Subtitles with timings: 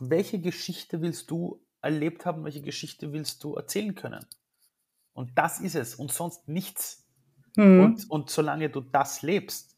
[0.00, 4.24] welche Geschichte willst du erlebt haben, welche Geschichte willst du erzählen können?
[5.12, 7.08] Und das ist es und sonst nichts.
[7.56, 7.80] Mhm.
[7.80, 9.76] Und, und solange du das lebst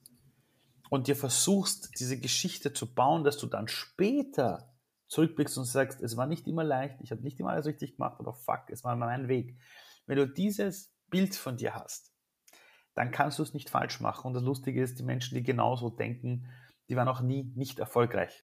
[0.90, 4.74] und dir versuchst, diese Geschichte zu bauen, dass du dann später
[5.08, 8.16] zurückblickst und sagst, es war nicht immer leicht, ich habe nicht immer alles richtig gemacht,
[8.18, 9.56] aber fuck, es war mein Weg.
[10.06, 12.12] Wenn du dieses Bild von dir hast,
[12.94, 14.28] dann kannst du es nicht falsch machen.
[14.28, 16.48] Und das Lustige ist, die Menschen, die genauso denken,
[16.88, 18.44] die waren auch nie nicht erfolgreich.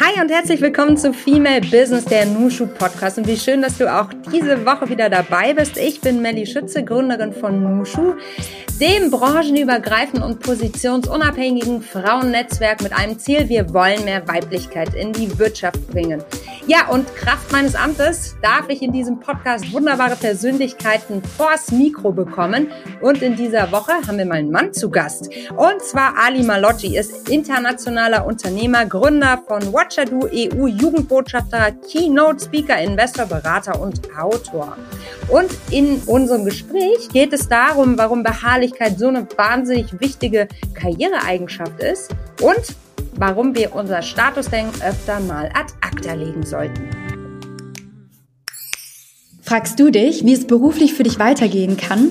[0.00, 3.18] Hi und herzlich willkommen zu Female Business, der Nushu Podcast.
[3.18, 5.76] Und wie schön, dass du auch diese Woche wieder dabei bist.
[5.76, 8.14] Ich bin Melly Schütze, Gründerin von Nushu,
[8.80, 13.48] dem branchenübergreifenden und positionsunabhängigen Frauennetzwerk mit einem Ziel.
[13.48, 16.22] Wir wollen mehr Weiblichkeit in die Wirtschaft bringen.
[16.68, 22.68] Ja, und Kraft meines Amtes darf ich in diesem Podcast wunderbare Persönlichkeiten vors Mikro bekommen.
[23.00, 25.28] Und in dieser Woche haben wir mal einen Mann zu Gast.
[25.56, 33.26] Und zwar Ali Malotti ist internationaler Unternehmer, Gründer von Watchadu EU, Jugendbotschafter, Keynote Speaker, Investor,
[33.26, 34.76] Berater und Autor.
[35.28, 42.10] Und in unserem Gespräch geht es darum, warum Beharrlichkeit so eine wahnsinnig wichtige Karriereeigenschaft ist
[42.42, 42.76] und
[43.14, 46.88] warum wir unser Statusdenken öfter mal ad acta legen sollten.
[49.42, 52.10] Fragst du dich, wie es beruflich für dich weitergehen kann?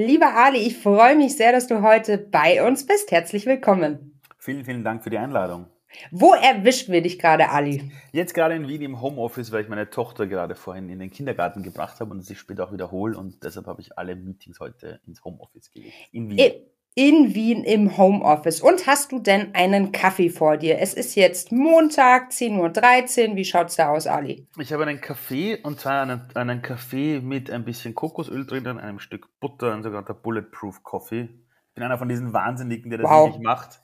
[0.00, 3.10] Lieber Ali, ich freue mich sehr, dass du heute bei uns bist.
[3.10, 4.20] Herzlich willkommen.
[4.38, 5.66] Vielen, vielen Dank für die Einladung.
[6.12, 7.90] Wo erwischt wir dich gerade, Ali?
[8.12, 11.64] Jetzt gerade in Wien im Homeoffice, weil ich meine Tochter gerade vorhin in den Kindergarten
[11.64, 15.24] gebracht habe und sie später auch wiederhole und deshalb habe ich alle Meetings heute ins
[15.24, 15.92] Homeoffice gelegt.
[16.12, 16.52] In Wien
[16.98, 18.60] in Wien im Homeoffice.
[18.60, 20.80] Und hast du denn einen Kaffee vor dir?
[20.80, 23.36] Es ist jetzt Montag, 10.13 Uhr.
[23.36, 24.48] Wie schaut's da aus, Ali?
[24.58, 28.98] Ich habe einen Kaffee und zwar einen, einen Kaffee mit ein bisschen Kokosöl drinnen, einem
[28.98, 31.28] Stück Butter und sogar der Bulletproof Coffee.
[31.68, 33.28] Ich bin einer von diesen Wahnsinnigen, der das wow.
[33.28, 33.80] wirklich macht.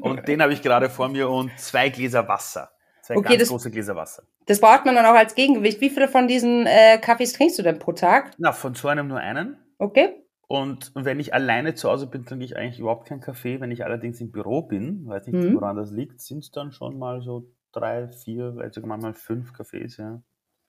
[0.00, 2.70] Und den habe ich gerade vor mir und zwei Gläser Wasser.
[3.02, 4.22] Zwei okay, ganz das, große Gläser Wasser.
[4.46, 5.82] Das braucht man dann auch als Gegengewicht.
[5.82, 8.30] Wie viele von diesen äh, Kaffees trinkst du denn pro Tag?
[8.38, 9.58] Na, von so einem nur einen.
[9.76, 10.24] Okay.
[10.50, 13.60] Und wenn ich alleine zu Hause bin, trinke ich eigentlich überhaupt keinen Kaffee.
[13.60, 15.54] Wenn ich allerdings im Büro bin, weiß nicht, mhm.
[15.54, 19.52] woran das liegt, sind es dann schon mal so drei, vier, vielleicht sogar manchmal fünf
[19.52, 20.22] Kaffees, ja.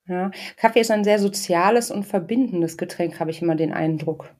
[0.06, 4.34] Ja, Kaffee ist ein sehr soziales und verbindendes Getränk, habe ich immer den Eindruck.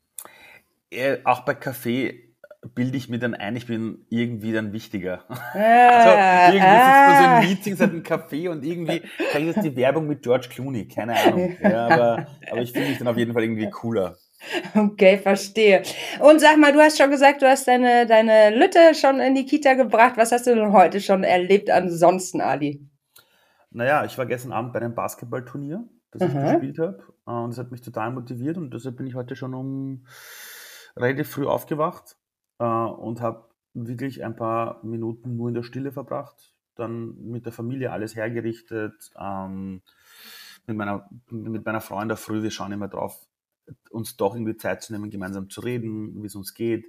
[0.92, 2.30] Ja, auch bei Kaffee
[2.76, 5.24] bilde ich mir dann ein, ich bin irgendwie dann wichtiger.
[5.30, 6.86] Ah, also irgendwie ah.
[6.86, 9.02] sitzt man so in Meetings, hat einen Kaffee und irgendwie
[9.32, 11.56] kann ich jetzt die Werbung mit George Clooney, keine Ahnung.
[11.62, 14.18] Ja, aber, aber ich finde mich dann auf jeden Fall irgendwie cooler.
[14.76, 15.84] Okay, verstehe.
[16.20, 19.46] Und sag mal, du hast schon gesagt, du hast deine, deine Lütte schon in die
[19.46, 20.14] Kita gebracht.
[20.18, 22.88] Was hast du denn heute schon erlebt ansonsten, Ali?
[23.72, 27.04] Naja, ich war gestern Abend bei einem Basketballturnier, das ich gespielt habe.
[27.26, 30.06] Und das hat mich total motiviert und deshalb bin ich heute schon um
[30.96, 32.18] relativ früh aufgewacht
[32.58, 33.46] äh, und habe
[33.76, 36.56] wirklich ein paar Minuten nur in der Stille verbracht.
[36.76, 39.12] Dann mit der Familie alles hergerichtet.
[39.20, 39.84] Ähm,
[40.66, 43.28] mit meiner, mit meiner Frau in der Früh, wir schauen immer drauf,
[43.90, 46.86] uns doch irgendwie Zeit zu nehmen, gemeinsam zu reden, wie es uns geht.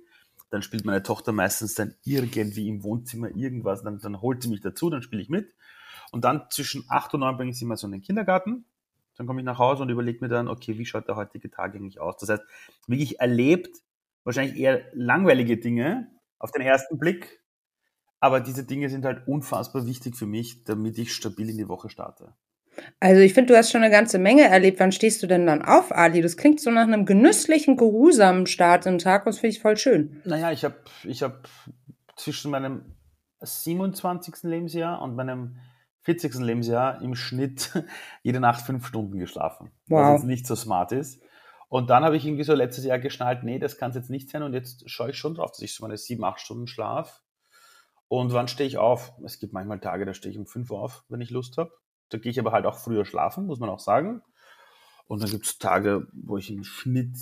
[0.50, 4.60] Dann spielt meine Tochter meistens dann irgendwie im Wohnzimmer irgendwas, dann, dann holt sie mich
[4.60, 5.54] dazu, dann spiele ich mit.
[6.12, 8.64] Und dann zwischen acht und neun bringe ich sie mal so in den Kindergarten.
[9.16, 11.74] dann komme ich nach Hause und überlege mir dann, okay, wie schaut der heutige Tag
[11.74, 12.16] eigentlich aus?
[12.16, 12.42] Das heißt,
[12.86, 13.68] wirklich erlebt,
[14.24, 17.40] wahrscheinlich eher langweilige Dinge auf den ersten Blick,
[18.20, 21.88] aber diese Dinge sind halt unfassbar wichtig für mich, damit ich stabil in die Woche
[21.88, 22.34] starte.
[23.00, 24.80] Also ich finde, du hast schon eine ganze Menge erlebt.
[24.80, 26.22] Wann stehst du denn dann auf, Ali?
[26.22, 29.60] Das klingt so nach einem genüsslichen, geruhsamen Start in den Tag und das finde ich
[29.60, 30.20] voll schön.
[30.24, 31.48] Naja, ich habe ich hab
[32.16, 32.94] zwischen meinem
[33.40, 34.42] 27.
[34.42, 35.58] Lebensjahr und meinem
[36.02, 36.34] 40.
[36.36, 37.72] Lebensjahr im Schnitt
[38.22, 39.70] jede Nacht fünf Stunden geschlafen.
[39.88, 40.00] Wow.
[40.00, 41.22] Was jetzt nicht so smart ist.
[41.68, 44.28] Und dann habe ich irgendwie so letztes Jahr geschnallt, nee, das kann es jetzt nicht
[44.28, 44.42] sein.
[44.42, 47.22] Und jetzt schaue ich schon drauf, dass ich so meine sieben, acht Stunden schlaf.
[48.08, 49.12] Und wann stehe ich auf?
[49.24, 51.70] Es gibt manchmal Tage, da stehe ich um fünf Uhr auf, wenn ich Lust habe.
[52.10, 54.22] Da gehe ich aber halt auch früher schlafen, muss man auch sagen.
[55.06, 57.16] Und dann gibt es Tage, wo ich im Schnitt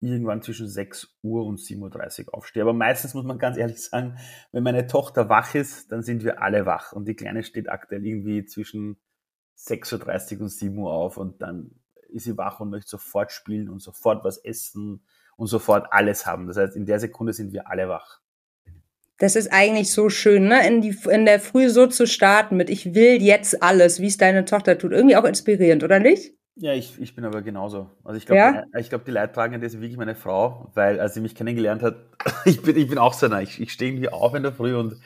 [0.00, 2.62] irgendwann zwischen 6 Uhr und 7.30 Uhr aufstehe.
[2.62, 4.18] Aber meistens muss man ganz ehrlich sagen,
[4.52, 6.92] wenn meine Tochter wach ist, dann sind wir alle wach.
[6.92, 8.98] Und die Kleine steht aktuell irgendwie zwischen
[9.58, 11.70] 6.30 Uhr und 7 Uhr auf und dann
[12.08, 15.04] ist sie wach und möchte sofort spielen und sofort was essen
[15.36, 16.46] und sofort alles haben.
[16.46, 18.20] Das heißt, in der Sekunde sind wir alle wach.
[19.18, 20.66] Das ist eigentlich so schön, ne?
[20.66, 24.16] In, die, in der Früh so zu starten mit Ich will jetzt alles, wie es
[24.16, 24.92] deine Tochter tut.
[24.92, 26.32] Irgendwie auch inspirierend, oder nicht?
[26.56, 27.90] Ja, ich, ich bin aber genauso.
[28.04, 28.64] Also ich glaube, ja?
[28.78, 31.96] ich glaube, die Leidtragende ist wirklich meine Frau, weil als sie mich kennengelernt hat,
[32.44, 33.42] ich bin, ich bin auch so einer.
[33.42, 35.00] Ich, ich stehe irgendwie auf in der Früh und,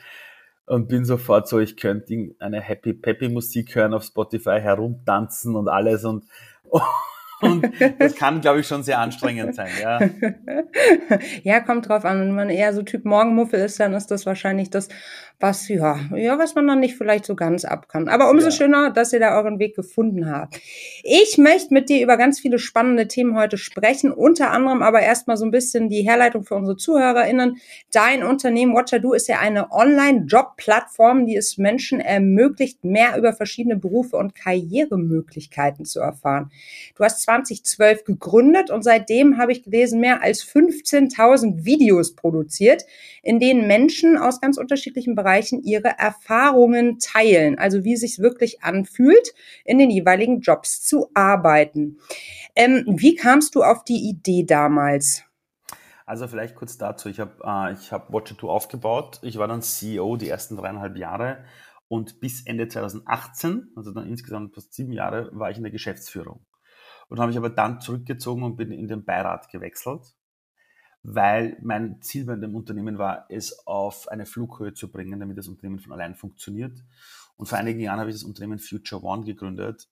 [0.65, 5.67] und bin sofort so, ich könnte eine Happy Peppy Musik hören auf Spotify, herumtanzen und
[5.67, 6.25] alles und,
[7.41, 7.69] und
[7.99, 9.99] das kann, glaube ich, schon sehr anstrengend sein, ja.
[11.43, 12.19] ja, kommt drauf an.
[12.19, 14.89] Wenn man eher so Typ Morgenmuffel ist, dann ist das wahrscheinlich das,
[15.41, 18.09] was, ja, ja, was man dann nicht vielleicht so ganz ab kann.
[18.09, 18.51] Aber umso ja.
[18.51, 20.59] schöner, dass ihr da euren Weg gefunden habt.
[21.03, 25.37] Ich möchte mit dir über ganz viele spannende Themen heute sprechen, unter anderem aber erstmal
[25.37, 27.57] so ein bisschen die Herleitung für unsere ZuhörerInnen.
[27.93, 33.77] Dein Unternehmen Watcher Do ist ja eine Online-Job-Plattform, die es Menschen ermöglicht, mehr über verschiedene
[33.77, 36.51] Berufe und Karrieremöglichkeiten zu erfahren.
[36.97, 42.83] Du hast 2012 gegründet und seitdem habe ich gelesen, mehr als 15.000 Videos produziert,
[43.23, 45.28] in denen Menschen aus ganz unterschiedlichen Bereichen
[45.63, 49.33] ihre Erfahrungen teilen, also wie es sich wirklich anfühlt,
[49.65, 51.97] in den jeweiligen Jobs zu arbeiten.
[52.55, 55.23] Ähm, wie kamst du auf die Idee damals?
[56.05, 57.07] Also vielleicht kurz dazu.
[57.07, 59.19] Ich habe äh, ich hab Watch2 aufgebaut.
[59.21, 61.45] Ich war dann CEO die ersten dreieinhalb Jahre
[61.89, 66.45] und bis Ende 2018, also dann insgesamt fast sieben Jahre, war ich in der Geschäftsführung.
[67.09, 70.15] Und habe mich aber dann zurückgezogen und bin in den Beirat gewechselt,
[71.03, 75.47] weil mein Ziel bei dem Unternehmen war, es auf eine Flughöhe zu bringen, damit das
[75.47, 76.83] Unternehmen von allein funktioniert.
[77.37, 79.87] Und vor einigen Jahren habe ich das Unternehmen Future One gegründet,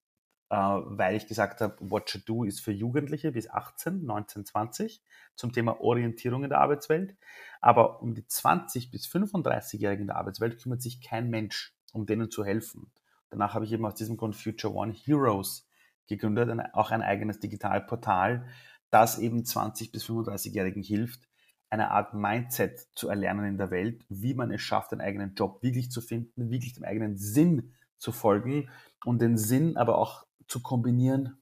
[0.50, 5.02] äh, weil ich gesagt habe, What You Do ist für Jugendliche bis 18, 19, 20
[5.36, 7.16] zum Thema Orientierung in der Arbeitswelt.
[7.62, 12.30] Aber um die 20 bis 35-Jährigen in der Arbeitswelt kümmert sich kein Mensch, um denen
[12.30, 12.92] zu helfen.
[13.30, 15.68] Danach habe ich eben aus diesem Grund Future One Heroes
[16.08, 18.48] gegründet, auch ein eigenes Digitalportal,
[18.90, 21.28] das eben 20 bis 35-Jährigen hilft,
[21.70, 25.62] eine Art Mindset zu erlernen in der Welt, wie man es schafft, einen eigenen Job
[25.62, 28.70] wirklich zu finden, wirklich dem eigenen Sinn zu folgen
[29.06, 31.38] und den Sinn aber auch zu kombinieren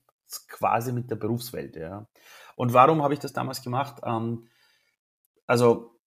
[0.48, 1.76] quasi mit der Berufswelt.
[1.76, 2.08] Ja.
[2.56, 4.02] Und warum habe ich das damals gemacht?
[4.04, 4.48] Ähm,
[5.46, 6.00] also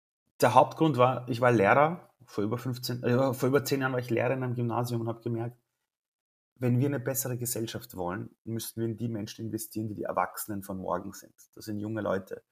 [0.42, 4.00] der Hauptgrund war, ich war Lehrer, vor über 15, äh, vor über 10 Jahren war
[4.00, 5.58] ich Lehrer in einem Gymnasium und habe gemerkt,
[6.60, 10.64] wenn wir eine bessere Gesellschaft wollen, müssen wir in die Menschen investieren, die die Erwachsenen
[10.64, 11.34] von morgen sind.
[11.56, 12.44] Das sind junge Leute.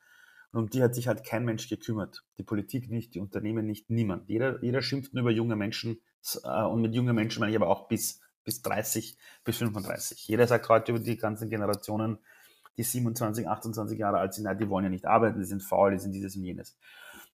[0.52, 2.24] Und um die hat sich halt kein Mensch gekümmert.
[2.38, 4.30] Die Politik nicht, die Unternehmen nicht, niemand.
[4.30, 6.00] Jeder, jeder schimpft nur über junge Menschen.
[6.44, 10.28] Äh, und mit jungen Menschen meine ich aber auch bis, bis 30, bis 35.
[10.28, 12.20] Jeder sagt heute über die ganzen Generationen,
[12.78, 15.92] die 27, 28 Jahre alt sind, nein, die wollen ja nicht arbeiten, die sind faul,
[15.92, 16.78] die sind dieses und jenes.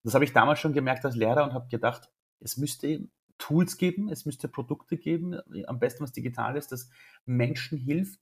[0.04, 3.08] Das habe ich damals schon gemerkt als Lehrer und habe gedacht, es müsste
[3.42, 6.90] Tools geben, es müsste Produkte geben, am besten was digital ist, das
[7.26, 8.20] Menschen hilft,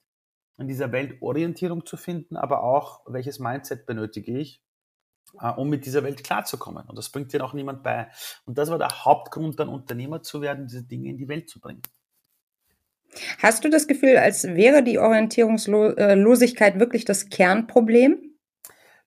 [0.58, 4.64] in dieser Welt Orientierung zu finden, aber auch, welches Mindset benötige ich,
[5.40, 6.88] äh, um mit dieser Welt klarzukommen.
[6.88, 8.10] Und das bringt dir auch niemand bei.
[8.46, 11.60] Und das war der Hauptgrund, dann Unternehmer zu werden, diese Dinge in die Welt zu
[11.60, 11.82] bringen.
[13.40, 18.29] Hast du das Gefühl, als wäre die Orientierungslosigkeit wirklich das Kernproblem?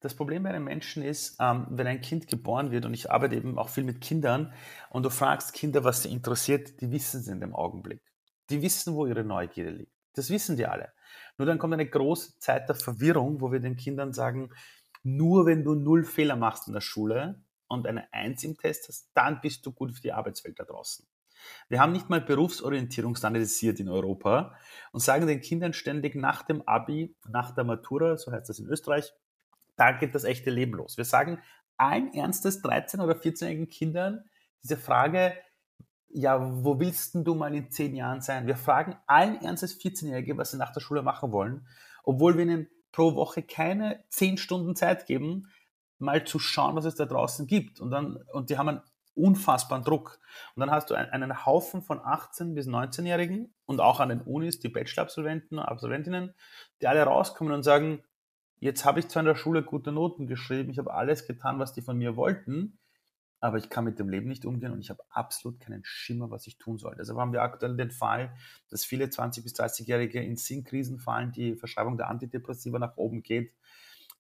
[0.03, 3.37] Das Problem bei einem Menschen ist, ähm, wenn ein Kind geboren wird, und ich arbeite
[3.37, 4.53] eben auch viel mit Kindern,
[4.91, 8.03] und du fragst Kinder, was sie interessiert, die wissen es in dem Augenblick.
[8.51, 9.93] Die wissen, wo ihre Neugierde liegt.
[10.15, 10.93] Das wissen die alle.
[11.39, 14.51] Nur dann kommt eine große Zeit der Verwirrung, wo wir den Kindern sagen,
[15.05, 19.09] nur wenn du null Fehler machst in der Schule und eine Eins im Test hast,
[19.15, 21.07] dann bist du gut für die Arbeitswelt da draußen.
[21.69, 24.57] Wir haben nicht mal Berufsorientierung standardisiert in Europa
[24.91, 28.67] und sagen den Kindern ständig nach dem Abi, nach der Matura, so heißt das in
[28.67, 29.13] Österreich,
[29.77, 30.97] da geht das echte Leben los.
[30.97, 31.41] Wir sagen
[31.77, 34.25] allen Ernstes 13- oder 14-jährigen Kindern
[34.63, 35.35] diese Frage,
[36.09, 38.47] ja, wo willst du mal in zehn Jahren sein?
[38.47, 41.67] Wir fragen allen Ernstes 14-Jährige, was sie nach der Schule machen wollen,
[42.05, 45.49] obwohl wir ihnen pro Woche keine zehn Stunden Zeit geben,
[45.99, 47.81] mal zu schauen, was es da draußen gibt.
[47.81, 48.83] Und dann, und die haben einen
[49.15, 50.21] unfassbaren Druck.
[50.55, 54.61] Und dann hast du einen Haufen von 18- bis 19-Jährigen und auch an den Unis,
[54.61, 56.35] die Bachelor-Absolventen und Absolventinnen,
[56.81, 58.03] die alle rauskommen und sagen,
[58.63, 61.73] jetzt habe ich zwar in der Schule gute Noten geschrieben, ich habe alles getan, was
[61.73, 62.79] die von mir wollten,
[63.41, 66.47] aber ich kann mit dem Leben nicht umgehen und ich habe absolut keinen Schimmer, was
[66.47, 66.95] ich tun soll.
[66.97, 68.33] Deshalb haben wir aktuell den Fall,
[68.71, 73.53] dass viele 20- bis 30-Jährige in Sinnkrisen fallen, die Verschreibung der Antidepressiva nach oben geht,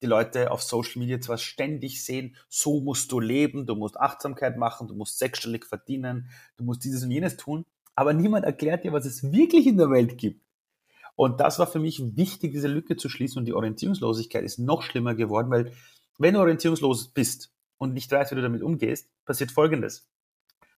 [0.02, 4.58] die Leute auf Social Media zwar ständig sehen, so musst du leben, du musst Achtsamkeit
[4.58, 8.92] machen, du musst sechsstellig verdienen, du musst dieses und jenes tun, aber niemand erklärt dir,
[8.92, 10.44] was es wirklich in der Welt gibt.
[11.14, 14.82] Und das war für mich wichtig, diese Lücke zu schließen und die Orientierungslosigkeit ist noch
[14.82, 15.72] schlimmer geworden, weil
[16.18, 20.08] wenn du orientierungslos bist und nicht weißt, wie du damit umgehst, passiert Folgendes.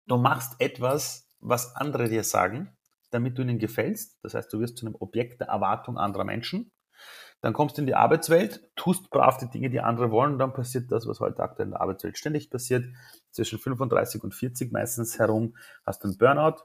[0.07, 2.76] Du machst etwas, was andere dir sagen,
[3.11, 4.19] damit du ihnen gefällst.
[4.23, 6.73] Das heißt, du wirst zu einem Objekt der Erwartung anderer Menschen
[7.45, 10.55] dann kommst du in die Arbeitswelt, tust brav die Dinge, die andere wollen, und dann
[10.55, 12.87] passiert das, was heute aktuell in der Arbeitswelt ständig passiert.
[13.33, 16.62] Zwischen 35 und 40 meistens herum hast du einen Burnout,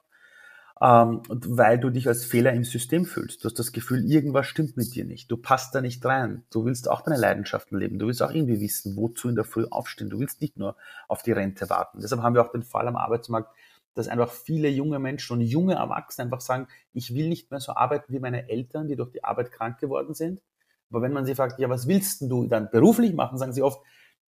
[0.82, 3.44] ähm, weil du dich als Fehler im System fühlst.
[3.44, 5.30] Du hast das Gefühl, irgendwas stimmt mit dir nicht.
[5.30, 6.44] Du passt da nicht rein.
[6.52, 8.00] Du willst auch deine Leidenschaften leben.
[8.00, 10.10] Du willst auch irgendwie wissen, wozu in der Früh aufstehen.
[10.10, 12.00] Du willst nicht nur auf die Rente warten.
[12.02, 13.54] Deshalb haben wir auch den Fall am Arbeitsmarkt,
[13.94, 17.74] dass einfach viele junge Menschen und junge Erwachsene einfach sagen, ich will nicht mehr so
[17.74, 20.42] arbeiten wie meine Eltern, die durch die Arbeit krank geworden sind.
[20.90, 23.82] Aber wenn man sie fragt, ja, was willst du dann beruflich machen, sagen sie oft,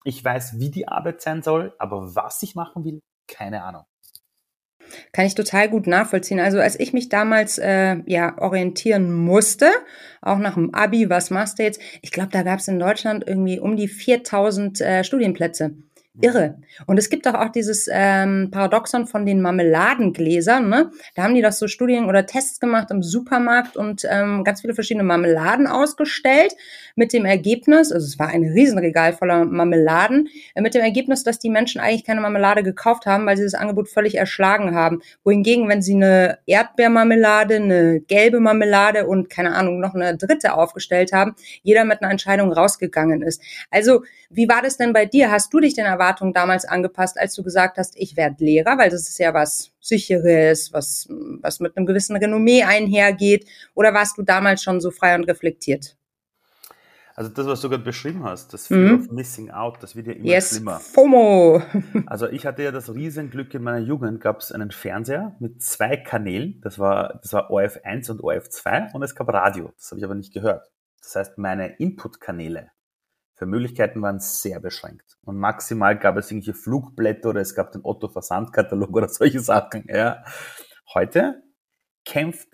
[0.03, 3.85] ich weiß, wie die Arbeit sein soll, aber was ich machen will, keine Ahnung.
[5.11, 6.39] Kann ich total gut nachvollziehen.
[6.39, 9.69] Also als ich mich damals äh, ja orientieren musste,
[10.21, 11.81] auch nach dem Abi, was machst du jetzt?
[12.01, 15.71] Ich glaube, da gab es in Deutschland irgendwie um die 4000 äh, Studienplätze.
[16.21, 16.55] Irre.
[16.87, 20.69] Und es gibt doch auch dieses ähm, Paradoxon von den Marmeladengläsern.
[20.69, 20.91] Ne?
[21.15, 24.73] Da haben die doch so Studien oder Tests gemacht im Supermarkt und ähm, ganz viele
[24.73, 26.53] verschiedene Marmeladen ausgestellt
[26.95, 31.39] mit dem Ergebnis, also es war ein Riesenregal voller Marmeladen, äh, mit dem Ergebnis, dass
[31.39, 35.01] die Menschen eigentlich keine Marmelade gekauft haben, weil sie das Angebot völlig erschlagen haben.
[35.23, 41.13] Wohingegen, wenn sie eine Erdbeermarmelade, eine gelbe Marmelade und keine Ahnung, noch eine dritte aufgestellt
[41.13, 43.41] haben, jeder mit einer Entscheidung rausgegangen ist.
[43.69, 45.31] Also, wie war das denn bei dir?
[45.31, 48.89] Hast du dich denn Erwartungen damals angepasst, als du gesagt hast, ich werde Lehrer, weil
[48.89, 51.07] das ist ja was Sicheres, was,
[51.41, 53.47] was mit einem gewissen Renommee einhergeht?
[53.73, 55.95] Oder warst du damals schon so frei und reflektiert?
[57.15, 58.99] Also das, was du gerade beschrieben hast, das Fear mhm.
[59.01, 60.79] of Missing Out, das wird ja immer yes, schlimmer.
[60.79, 61.61] FOMO.
[62.07, 65.97] also ich hatte ja das Riesenglück in meiner Jugend, gab es einen Fernseher mit zwei
[65.97, 70.05] Kanälen, das war, das war ORF1 und ORF2 und es gab Radio, das habe ich
[70.05, 70.71] aber nicht gehört.
[71.01, 72.71] Das heißt, meine Inputkanäle
[73.41, 75.17] für Möglichkeiten waren sehr beschränkt.
[75.23, 79.85] Und maximal gab es irgendwelche Flugblätter oder es gab den Otto Versandkatalog oder solche Sachen.
[79.87, 80.23] Ja.
[80.93, 81.41] Heute
[82.05, 82.47] kämpft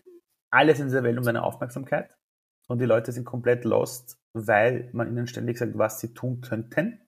[0.50, 2.10] alles in dieser Welt um deine Aufmerksamkeit
[2.70, 7.02] und die Leute sind komplett lost, weil man ihnen ständig sagt, was sie tun könnten.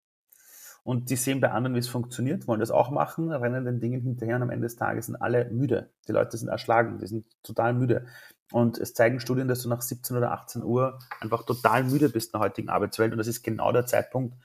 [0.84, 4.02] Und die sehen bei anderen, wie es funktioniert, wollen das auch machen, rennen den Dingen
[4.02, 5.90] hinterher und am Ende des Tages sind alle müde.
[6.10, 8.08] Die Leute sind erschlagen, die sind total müde.
[8.52, 12.34] Und es zeigen Studien, dass du nach 17 oder 18 Uhr einfach total müde bist
[12.34, 13.12] in der heutigen Arbeitswelt.
[13.12, 14.36] Und das ist genau der Zeitpunkt,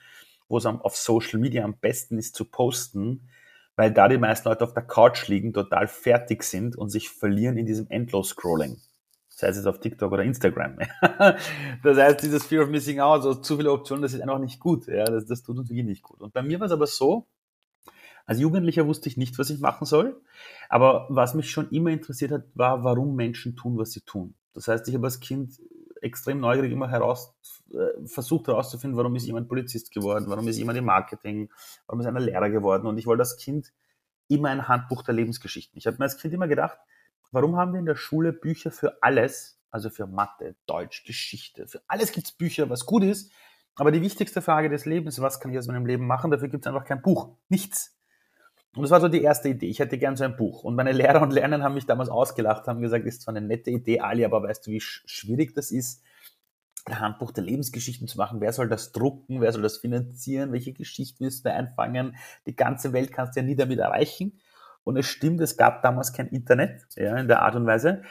[0.49, 3.28] wo es auf Social Media am besten ist zu posten,
[3.76, 7.56] weil da die meisten Leute auf der Couch liegen, total fertig sind und sich verlieren
[7.56, 8.76] in diesem Endlos-Scrolling.
[9.30, 10.78] Sei es jetzt auf TikTok oder Instagram.
[11.82, 14.61] das heißt, dieses Fear of Missing Out, also zu viele Optionen, das ist einfach nicht
[14.61, 14.87] gut.
[14.87, 16.20] Ja, das, das tut uns wirklich nicht gut.
[16.20, 17.26] Und bei mir war es aber so,
[18.26, 20.21] als Jugendlicher wusste ich nicht, was ich machen soll.
[20.69, 24.35] Aber was mich schon immer interessiert hat, war, warum Menschen tun, was sie tun.
[24.54, 25.61] Das heißt, ich habe als Kind
[26.00, 27.35] extrem neugierig immer heraus,
[27.73, 31.50] äh, versucht herauszufinden, warum ist jemand Polizist geworden, warum ist jemand im Marketing,
[31.87, 32.87] warum ist einer Lehrer geworden.
[32.87, 33.73] Und ich wollte als Kind
[34.28, 35.78] immer ein Handbuch der Lebensgeschichten.
[35.78, 36.78] Ich habe mir als Kind immer gedacht,
[37.33, 41.83] warum haben wir in der Schule Bücher für alles, also für Mathe, Deutsch, Geschichte, für
[41.88, 43.33] alles gibt es Bücher, was gut ist.
[43.76, 46.64] Aber die wichtigste Frage des Lebens, was kann ich aus meinem Leben machen, dafür gibt
[46.64, 47.37] es einfach kein Buch.
[47.49, 47.97] Nichts.
[48.76, 49.69] Und das war so die erste Idee.
[49.69, 50.64] Ich hätte gern so ein Buch.
[50.64, 53.71] Und meine Lehrer und Lerner haben mich damals ausgelacht, haben gesagt, ist zwar eine nette
[53.71, 56.02] Idee, Ali, aber weißt du, wie schwierig das ist,
[56.87, 58.40] ein Handbuch der Lebensgeschichten zu machen?
[58.40, 59.40] Wer soll das drucken?
[59.40, 60.52] Wer soll das finanzieren?
[60.52, 62.16] Welche Geschichten müssen wir einfangen?
[62.47, 64.40] Die ganze Welt kannst du ja nie damit erreichen.
[64.83, 68.02] Und es stimmt, es gab damals kein Internet, ja, in der Art und Weise.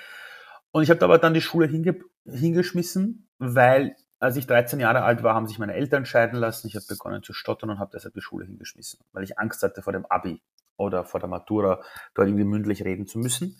[0.72, 5.22] Und ich habe aber dann die Schule hinge hingeschmissen, weil als ich 13 Jahre alt
[5.22, 6.68] war, haben sich meine Eltern scheiden lassen.
[6.68, 9.82] Ich habe begonnen zu stottern und habe deshalb die Schule hingeschmissen, weil ich Angst hatte
[9.82, 10.42] vor dem Abi
[10.78, 11.82] oder vor der Matura
[12.16, 13.60] dort irgendwie mündlich reden zu müssen.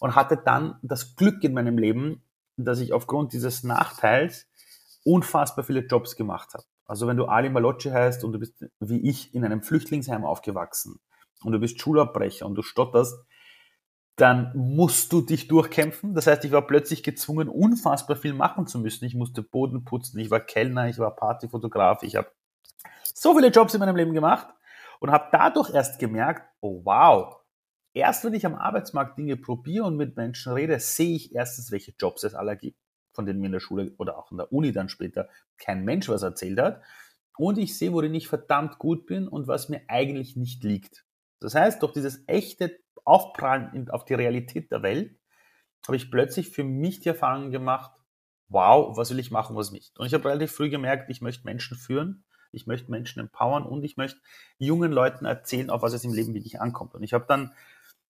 [0.00, 2.22] Und hatte dann das Glück in meinem Leben,
[2.56, 4.48] dass ich aufgrund dieses Nachteils
[5.04, 6.64] unfassbar viele Jobs gemacht habe.
[6.86, 11.00] Also wenn du Ali Malocci heißt und du bist wie ich in einem Flüchtlingsheim aufgewachsen
[11.42, 13.16] und du bist Schulabbrecher und du stotterst,
[14.16, 16.14] dann musst du dich durchkämpfen.
[16.14, 19.04] Das heißt, ich war plötzlich gezwungen, unfassbar viel machen zu müssen.
[19.04, 22.30] Ich musste Boden putzen, ich war Kellner, ich war Partyfotograf, ich habe
[23.14, 24.48] so viele Jobs in meinem Leben gemacht
[25.02, 27.34] und habe dadurch erst gemerkt, oh wow,
[27.92, 31.92] erst wenn ich am Arbeitsmarkt Dinge probiere und mit Menschen rede, sehe ich erstens, welche
[31.98, 32.78] Jobs es aller gibt,
[33.12, 35.28] von denen mir in der Schule oder auch in der Uni dann später
[35.58, 36.82] kein Mensch was erzählt hat.
[37.36, 41.04] Und ich sehe, worin ich verdammt gut bin und was mir eigentlich nicht liegt.
[41.40, 45.18] Das heißt, durch dieses echte Aufprallen auf die Realität der Welt
[45.84, 47.90] habe ich plötzlich für mich die Erfahrung gemacht,
[48.46, 49.98] wow, was will ich machen, was nicht.
[49.98, 53.82] Und ich habe relativ früh gemerkt, ich möchte Menschen führen, ich möchte Menschen empowern und
[53.82, 54.20] ich möchte
[54.58, 56.94] jungen Leuten erzählen, auf was es im Leben wirklich ankommt.
[56.94, 57.52] Und ich habe dann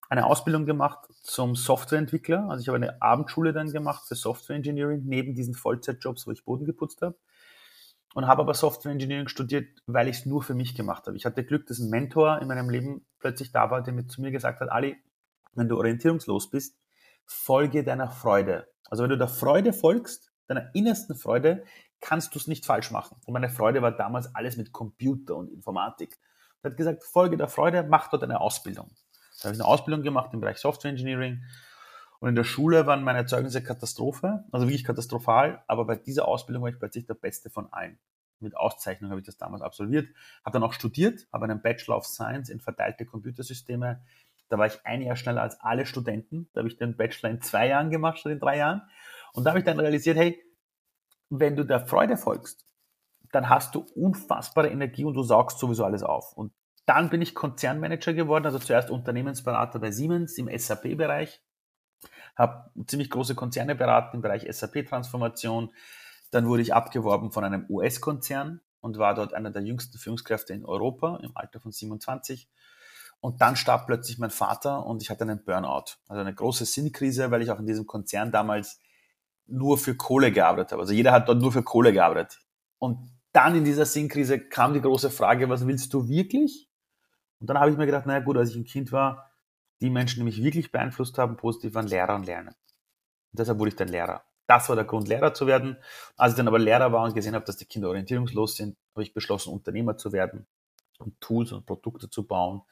[0.08, 2.50] eine Ausbildung gemacht zum Softwareentwickler.
[2.50, 6.44] Also ich habe eine Abendschule dann gemacht für Software Engineering neben diesen Vollzeitjobs, wo ich
[6.44, 7.16] Boden geputzt habe.
[8.14, 11.16] Und habe aber Software Engineering studiert, weil ich es nur für mich gemacht habe.
[11.16, 14.20] Ich hatte Glück, dass ein Mentor in meinem Leben plötzlich da war, der mit zu
[14.20, 15.02] mir gesagt hat, Ali,
[15.54, 16.76] wenn du orientierungslos bist,
[17.24, 18.68] folge deiner Freude.
[18.90, 21.64] Also wenn du der Freude folgst, deiner innersten Freude,
[22.02, 23.16] kannst du es nicht falsch machen.
[23.24, 26.18] Und meine Freude war damals alles mit Computer und Informatik.
[26.62, 28.90] Er hat gesagt, folge der Freude, mach dort eine Ausbildung.
[29.38, 31.42] Da habe ich eine Ausbildung gemacht im Bereich Software Engineering.
[32.20, 35.64] Und in der Schule waren meine Zeugnisse Katastrophe, also wirklich katastrophal.
[35.66, 37.98] Aber bei dieser Ausbildung war ich plötzlich der Beste von allen.
[38.38, 40.08] Mit Auszeichnung habe ich das damals absolviert.
[40.44, 44.02] Habe dann auch studiert, habe einen Bachelor of Science in verteilte Computersysteme.
[44.48, 46.48] Da war ich ein Jahr schneller als alle Studenten.
[46.52, 48.82] Da habe ich den Bachelor in zwei Jahren gemacht statt in drei Jahren.
[49.32, 50.40] Und da habe ich dann realisiert, hey,
[51.40, 52.66] wenn du der Freude folgst,
[53.32, 56.34] dann hast du unfassbare Energie und du saugst sowieso alles auf.
[56.34, 56.52] Und
[56.84, 61.40] dann bin ich Konzernmanager geworden, also zuerst Unternehmensberater bei Siemens im SAP-Bereich,
[62.36, 65.72] habe ziemlich große Konzerne beraten im Bereich SAP-Transformation.
[66.30, 70.64] Dann wurde ich abgeworben von einem US-Konzern und war dort einer der jüngsten Führungskräfte in
[70.64, 72.48] Europa im Alter von 27.
[73.20, 77.30] Und dann starb plötzlich mein Vater und ich hatte einen Burnout, also eine große Sinnkrise,
[77.30, 78.80] weil ich auch in diesem Konzern damals
[79.52, 80.82] nur für Kohle gearbeitet habe.
[80.82, 82.40] Also jeder hat dort nur für Kohle gearbeitet.
[82.78, 86.68] Und dann in dieser Sinnkrise kam die große Frage, was willst du wirklich?
[87.40, 89.30] Und dann habe ich mir gedacht, naja gut, als ich ein Kind war,
[89.80, 92.48] die Menschen, die mich wirklich beeinflusst haben, positiv waren Lehrer und Lernen.
[92.48, 94.22] Und deshalb wurde ich dann Lehrer.
[94.46, 95.76] Das war der Grund, Lehrer zu werden.
[96.16, 99.02] Als ich dann aber Lehrer war und gesehen habe, dass die Kinder orientierungslos sind, habe
[99.02, 100.46] ich beschlossen, Unternehmer zu werden
[100.98, 102.62] und Tools und Produkte zu bauen,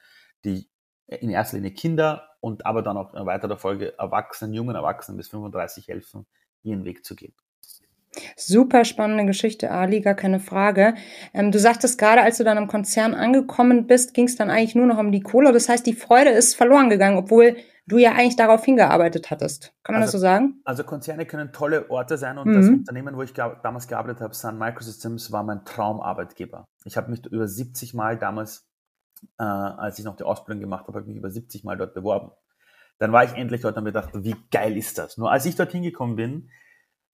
[0.45, 0.69] die
[1.07, 5.29] in erster Linie Kinder und aber dann auch in weiterer Folge Erwachsenen, jungen Erwachsenen bis
[5.29, 6.25] 35 helfen,
[6.63, 7.33] ihren Weg zu gehen.
[8.35, 10.95] Super spannende Geschichte, Ali, gar keine Frage.
[11.33, 14.75] Ähm, du sagtest gerade, als du dann im Konzern angekommen bist, ging es dann eigentlich
[14.75, 15.53] nur noch um die Kohle.
[15.53, 17.55] Das heißt, die Freude ist verloren gegangen, obwohl
[17.87, 19.73] du ja eigentlich darauf hingearbeitet hattest.
[19.83, 20.61] Kann man also, das so sagen?
[20.65, 22.53] Also Konzerne können tolle Orte sein und mhm.
[22.53, 26.65] das Unternehmen, wo ich damals gearbeitet habe, Sun Microsystems, war mein Traumarbeitgeber.
[26.85, 28.67] Ich habe mich über 70 Mal damals,
[29.39, 31.93] äh, als ich noch die Ausbildung gemacht habe, habe ich mich über 70 Mal dort
[31.93, 32.31] beworben.
[33.01, 35.17] Dann war ich endlich dort und habe gedacht, wie geil ist das?
[35.17, 36.51] Nur als ich dort hingekommen bin,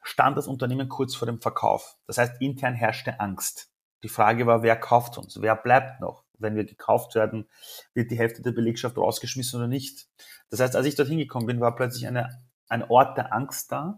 [0.02, 1.96] stand das Unternehmen kurz vor dem Verkauf.
[2.08, 3.72] Das heißt, intern herrschte Angst.
[4.04, 5.42] Die Frage war, wer kauft uns?
[5.42, 6.26] Wer bleibt noch?
[6.38, 7.48] Wenn wir gekauft werden,
[7.94, 10.10] wird die Hälfte der Belegschaft rausgeschmissen oder nicht?
[10.50, 13.98] Das heißt, als ich dort hingekommen bin, war plötzlich eine, ein Ort der Angst da.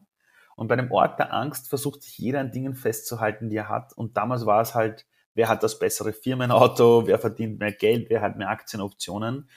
[0.56, 3.94] Und bei dem Ort der Angst versucht sich jeder an Dingen festzuhalten, die er hat.
[3.94, 8.22] Und damals war es halt, wer hat das bessere Firmenauto, wer verdient mehr Geld, wer
[8.22, 9.50] hat mehr Aktienoptionen.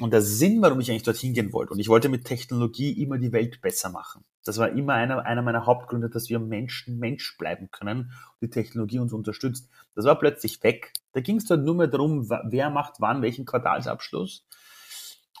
[0.00, 3.18] Und der Sinn, warum ich eigentlich dorthin gehen wollte, und ich wollte mit Technologie immer
[3.18, 4.24] die Welt besser machen.
[4.44, 8.48] Das war immer einer, einer meiner Hauptgründe, dass wir Menschen Mensch bleiben können und die
[8.48, 9.68] Technologie uns unterstützt.
[9.94, 10.94] Das war plötzlich weg.
[11.12, 14.46] Da ging es dann nur mehr darum, wer macht wann welchen Quartalsabschluss.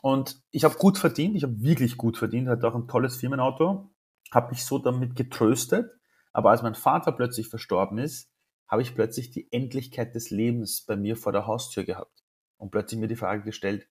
[0.02, 3.90] Und ich habe gut verdient, ich habe wirklich gut verdient, hatte auch ein tolles Firmenauto,
[4.30, 5.90] habe mich so damit getröstet.
[6.32, 8.30] Aber als mein Vater plötzlich verstorben ist,
[8.68, 12.22] habe ich plötzlich die Endlichkeit des Lebens bei mir vor der Haustür gehabt.
[12.56, 13.88] Und plötzlich mir die Frage gestellt,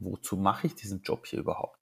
[0.00, 1.78] wozu mache ich diesen Job hier überhaupt?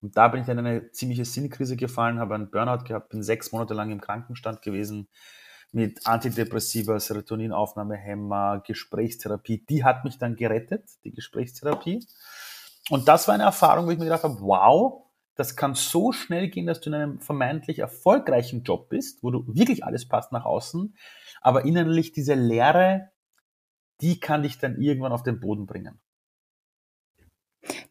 [0.00, 3.52] Und da bin ich in eine ziemliche Sinnkrise gefallen, habe einen Burnout gehabt, bin sechs
[3.52, 5.08] Monate lang im Krankenstand gewesen
[5.72, 9.64] mit Antidepressiva, Serotoninaufnahmehemmer, Gesprächstherapie.
[9.68, 12.06] Die hat mich dann gerettet, die Gesprächstherapie.
[12.90, 15.04] Und das war eine Erfahrung, wo ich mir gedacht habe, wow,
[15.34, 19.44] das kann so schnell gehen, dass du in einem vermeintlich erfolgreichen Job bist, wo du
[19.46, 20.96] wirklich alles passt nach außen,
[21.40, 23.10] aber innerlich diese Leere,
[24.00, 26.00] die kann dich dann irgendwann auf den Boden bringen.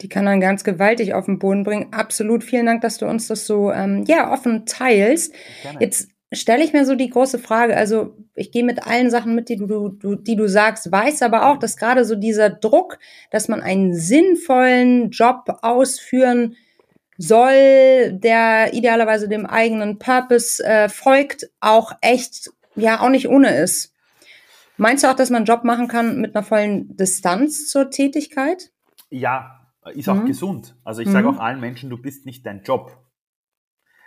[0.01, 1.87] Die kann dann ganz gewaltig auf den Boden bringen.
[1.91, 2.43] Absolut.
[2.43, 5.33] Vielen Dank, dass du uns das so ähm, ja offen teilst.
[5.63, 5.79] Gerne.
[5.81, 7.75] Jetzt stelle ich mir so die große Frage.
[7.75, 11.49] Also ich gehe mit allen Sachen mit, die du, du, die du sagst, weiß aber
[11.49, 12.99] auch, dass gerade so dieser Druck,
[13.31, 16.55] dass man einen sinnvollen Job ausführen
[17.17, 23.93] soll, der idealerweise dem eigenen Purpose äh, folgt, auch echt ja auch nicht ohne ist.
[24.77, 28.69] Meinst du auch, dass man einen Job machen kann mit einer vollen Distanz zur Tätigkeit?
[29.09, 29.56] Ja,
[29.93, 30.25] ist auch mhm.
[30.25, 30.75] gesund.
[30.83, 31.35] Also ich sage mhm.
[31.35, 32.97] auch allen Menschen, du bist nicht dein Job.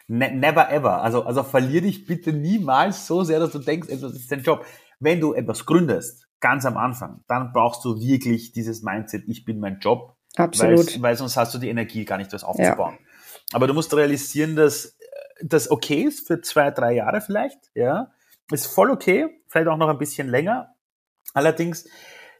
[0.09, 1.03] Ne never ever.
[1.03, 4.65] Also, also verlier dich bitte niemals so sehr, dass du denkst, etwas ist dein Job.
[4.99, 9.61] Wenn du etwas gründest, ganz am Anfang, dann brauchst du wirklich dieses Mindset, ich bin
[9.61, 10.17] mein Job.
[10.37, 11.01] Absolut.
[11.03, 12.99] Weil, sonst hast du die Energie gar nicht, das aufzubauen.
[12.99, 13.07] Ja.
[13.53, 14.97] Aber du musst realisieren, dass
[15.43, 18.13] das okay ist für zwei, drei Jahre vielleicht, ja.
[18.53, 20.75] Ist voll okay, vielleicht auch noch ein bisschen länger.
[21.35, 21.89] Allerdings,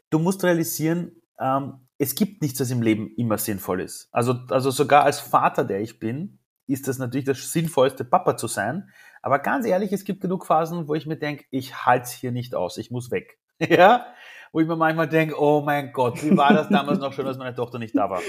[0.09, 4.09] du musst realisieren, ähm, es gibt nichts, was im Leben immer sinnvoll ist.
[4.11, 8.47] Also, also sogar als Vater, der ich bin, ist das natürlich das sinnvollste, Papa zu
[8.47, 8.89] sein.
[9.21, 12.31] Aber ganz ehrlich, es gibt genug Phasen, wo ich mir denke, ich halte es hier
[12.31, 13.37] nicht aus, ich muss weg.
[13.59, 14.07] ja,
[14.51, 17.37] wo ich mir manchmal denke, oh mein Gott, wie war das damals noch schön, als
[17.37, 18.21] meine Tochter nicht da war.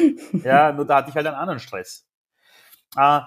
[0.45, 2.07] Ja, nur da hatte ich halt einen anderen Stress.
[2.95, 3.21] Äh,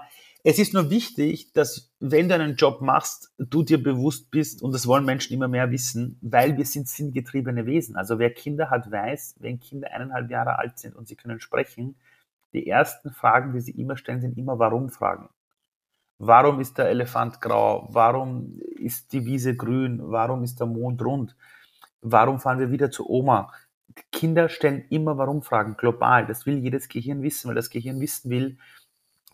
[0.47, 4.73] es ist nur wichtig, dass wenn du einen Job machst, du dir bewusst bist, und
[4.73, 7.95] das wollen Menschen immer mehr wissen, weil wir sind sinngetriebene Wesen.
[7.95, 11.95] Also wer Kinder hat, weiß, wenn Kinder eineinhalb Jahre alt sind und sie können sprechen,
[12.53, 15.29] die ersten Fragen, die sie immer stellen, sind immer Warum-Fragen.
[16.19, 17.88] Warum ist der Elefant grau?
[17.89, 19.99] Warum ist die Wiese grün?
[20.03, 21.36] Warum ist der Mond rund?
[22.01, 23.51] Warum fahren wir wieder zu Oma?
[24.12, 26.27] Kinder stellen immer Warum-Fragen global.
[26.27, 28.60] Das will jedes Gehirn wissen, weil das Gehirn wissen will,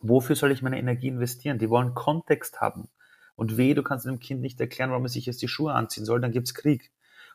[0.01, 1.59] wofür soll ich meine Energie investieren?
[1.59, 2.89] Die wollen Kontext haben.
[3.35, 6.05] Und weh, du kannst einem Kind nicht erklären, warum es sich jetzt die Schuhe anziehen
[6.05, 6.91] soll, dann gibt's Krieg.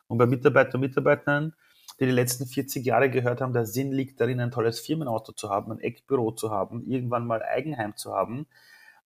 [0.07, 1.53] Und bei Mitarbeiter und Mitarbeitern,
[1.99, 5.49] die die letzten 40 Jahre gehört haben, der Sinn liegt darin, ein tolles Firmenauto zu
[5.49, 8.45] haben, ein Eckbüro zu haben, irgendwann mal Eigenheim zu haben,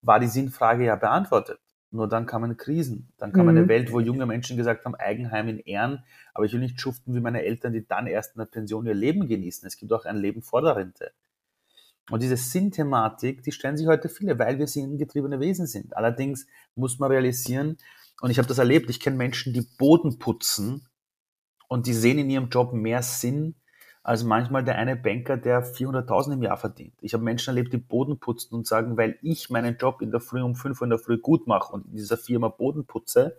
[0.02, 1.60] war die Sinnfrage ja beantwortet.
[1.92, 3.10] Nur dann kamen Krisen.
[3.18, 3.50] Dann kam mhm.
[3.50, 7.14] eine Welt, wo junge Menschen gesagt haben, Eigenheim in Ehren, aber ich will nicht schuften
[7.14, 9.68] wie meine Eltern, die dann erst in der Pension ihr Leben genießen.
[9.68, 11.12] Es gibt auch ein Leben vor der Rente.
[12.10, 15.96] Und diese Sinnthematik, die stellen sich heute viele, weil wir sinngetriebene Wesen sind.
[15.96, 17.78] Allerdings muss man realisieren,
[18.22, 20.88] und ich habe das erlebt, ich kenne Menschen, die Boden putzen
[21.68, 23.56] und die sehen in ihrem Job mehr Sinn
[24.04, 26.94] als manchmal der eine Banker, der 400.000 im Jahr verdient.
[27.02, 30.20] Ich habe Menschen erlebt, die Boden putzen und sagen, weil ich meinen Job in der
[30.20, 33.38] Früh um 5 Uhr in der Früh gut mache und in dieser Firma Boden putze,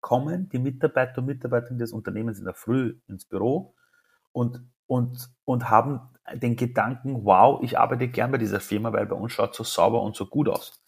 [0.00, 3.74] kommen die Mitarbeiter und Mitarbeiterinnen des Unternehmens in der Früh ins Büro
[4.38, 6.00] und, und, und haben
[6.32, 10.00] den Gedanken, wow, ich arbeite gern bei dieser Firma, weil bei uns schaut so sauber
[10.02, 10.80] und so gut aus.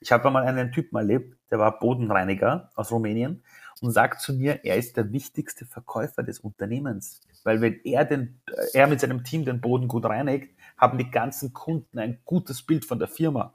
[0.00, 3.42] Ich habe einmal einen Typen erlebt, der war Bodenreiniger aus Rumänien
[3.80, 7.20] und sagt zu mir, er ist der wichtigste Verkäufer des Unternehmens.
[7.42, 8.40] Weil wenn er, den,
[8.72, 12.84] er mit seinem Team den Boden gut reinigt, haben die ganzen Kunden ein gutes Bild
[12.84, 13.54] von der Firma.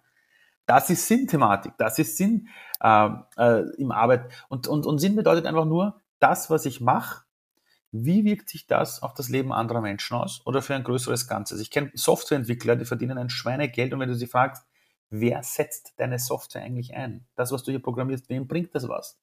[0.66, 2.50] Das ist Sinnthematik, das ist Sinn
[2.82, 4.30] äh, äh, im Arbeit.
[4.50, 7.27] Und, und, und Sinn bedeutet einfach nur, das, was ich mache,
[7.92, 11.62] wie wirkt sich das auf das Leben anderer Menschen aus oder für ein größeres Ganzes?
[11.62, 14.66] Ich kenne Softwareentwickler, die verdienen ein Schweinegeld und wenn du sie fragst,
[15.10, 17.26] wer setzt deine Software eigentlich ein?
[17.36, 19.20] Das, was du hier programmierst, wem bringt das was?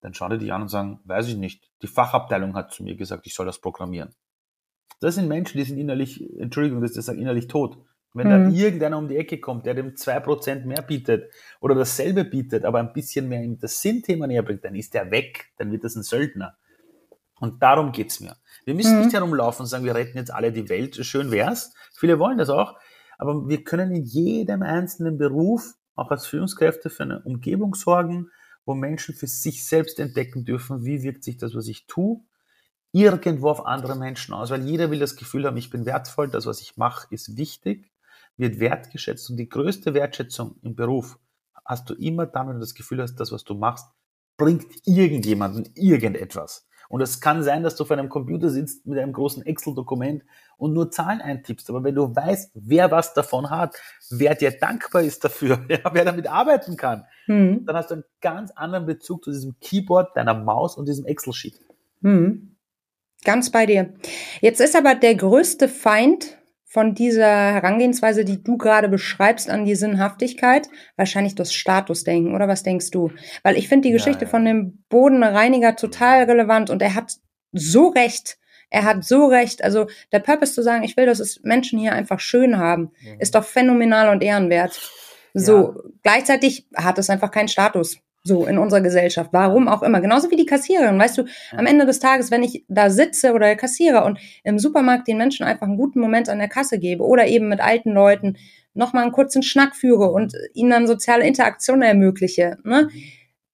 [0.00, 1.68] Dann schauen die dich an und sagen, weiß ich nicht.
[1.82, 4.14] Die Fachabteilung hat zu mir gesagt, ich soll das programmieren.
[5.00, 7.78] Das sind Menschen, die sind innerlich, Entschuldigung, das ist innerlich tot.
[8.14, 8.30] Wenn mhm.
[8.30, 12.78] da irgendeiner um die Ecke kommt, der dem 2% mehr bietet oder dasselbe bietet, aber
[12.78, 15.96] ein bisschen mehr ihm das Sinnthema näher bringt, dann ist der weg, dann wird das
[15.96, 16.56] ein Söldner.
[17.38, 18.36] Und darum geht's mir.
[18.64, 19.04] Wir müssen mhm.
[19.04, 20.96] nicht herumlaufen und sagen, wir retten jetzt alle die Welt.
[21.04, 21.72] Schön wär's.
[21.94, 22.74] Viele wollen das auch.
[23.18, 28.30] Aber wir können in jedem einzelnen Beruf, auch als Führungskräfte, für eine Umgebung sorgen,
[28.64, 32.20] wo Menschen für sich selbst entdecken dürfen, wie wirkt sich das, was ich tue,
[32.92, 34.50] irgendwo auf andere Menschen aus.
[34.50, 37.90] Weil jeder will das Gefühl haben, ich bin wertvoll, das, was ich mache, ist wichtig,
[38.36, 39.30] wird wertgeschätzt.
[39.30, 41.18] Und die größte Wertschätzung im Beruf
[41.64, 43.86] hast du immer dann, wenn du das Gefühl hast, das, was du machst,
[44.36, 46.65] bringt irgendjemanden irgendetwas.
[46.88, 50.24] Und es kann sein, dass du vor einem Computer sitzt mit einem großen Excel-Dokument
[50.56, 51.68] und nur Zahlen eintippst.
[51.70, 53.76] Aber wenn du weißt, wer was davon hat,
[54.10, 57.64] wer dir dankbar ist dafür, ja, wer damit arbeiten kann, mhm.
[57.66, 61.60] dann hast du einen ganz anderen Bezug zu diesem Keyboard, deiner Maus und diesem Excel-Sheet.
[62.00, 62.56] Mhm.
[63.24, 63.92] Ganz bei dir.
[64.40, 66.36] Jetzt ist aber der größte Feind
[66.68, 72.64] von dieser Herangehensweise, die du gerade beschreibst an die Sinnhaftigkeit, wahrscheinlich das Statusdenken, oder was
[72.64, 73.12] denkst du?
[73.44, 74.30] Weil ich finde die Geschichte ja, ja.
[74.30, 77.14] von dem Bodenreiniger total relevant und er hat
[77.52, 78.36] so recht.
[78.68, 79.62] Er hat so recht.
[79.62, 83.20] Also der Purpose zu sagen, ich will, dass es Menschen hier einfach schön haben, mhm.
[83.20, 84.78] ist doch phänomenal und ehrenwert.
[85.34, 85.74] So, ja.
[86.02, 87.98] gleichzeitig hat es einfach keinen Status.
[88.26, 89.30] So in unserer Gesellschaft.
[89.32, 90.00] Warum auch immer.
[90.00, 90.98] Genauso wie die Kassiererin.
[90.98, 94.58] Weißt du, am Ende des Tages, wenn ich da sitze oder der Kassierer und im
[94.58, 97.92] Supermarkt den Menschen einfach einen guten Moment an der Kasse gebe oder eben mit alten
[97.92, 98.36] Leuten
[98.74, 102.88] nochmal einen kurzen Schnack führe und ihnen dann soziale Interaktion ermögliche, ne?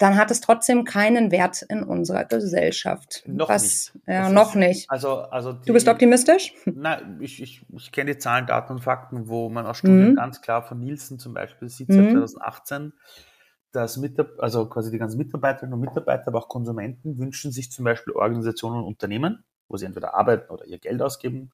[0.02, 3.22] dann hat es trotzdem keinen Wert in unserer Gesellschaft.
[3.26, 3.62] Noch Was,
[3.94, 4.08] nicht.
[4.08, 4.90] Ja, das noch ist, nicht.
[4.90, 6.52] Also, also die, du bist optimistisch?
[6.64, 10.16] Nein, ich, ich, ich kenne die Zahlen, Daten und Fakten, wo man aus Studien mhm.
[10.16, 12.26] ganz klar von Nielsen zum Beispiel sieht, seit mhm.
[12.26, 12.92] 2018
[13.72, 17.84] dass Mitab also quasi die ganzen Mitarbeiterinnen und Mitarbeiter, aber auch Konsumenten wünschen sich zum
[17.84, 21.50] Beispiel Organisationen und Unternehmen, wo sie entweder arbeiten oder ihr Geld ausgeben,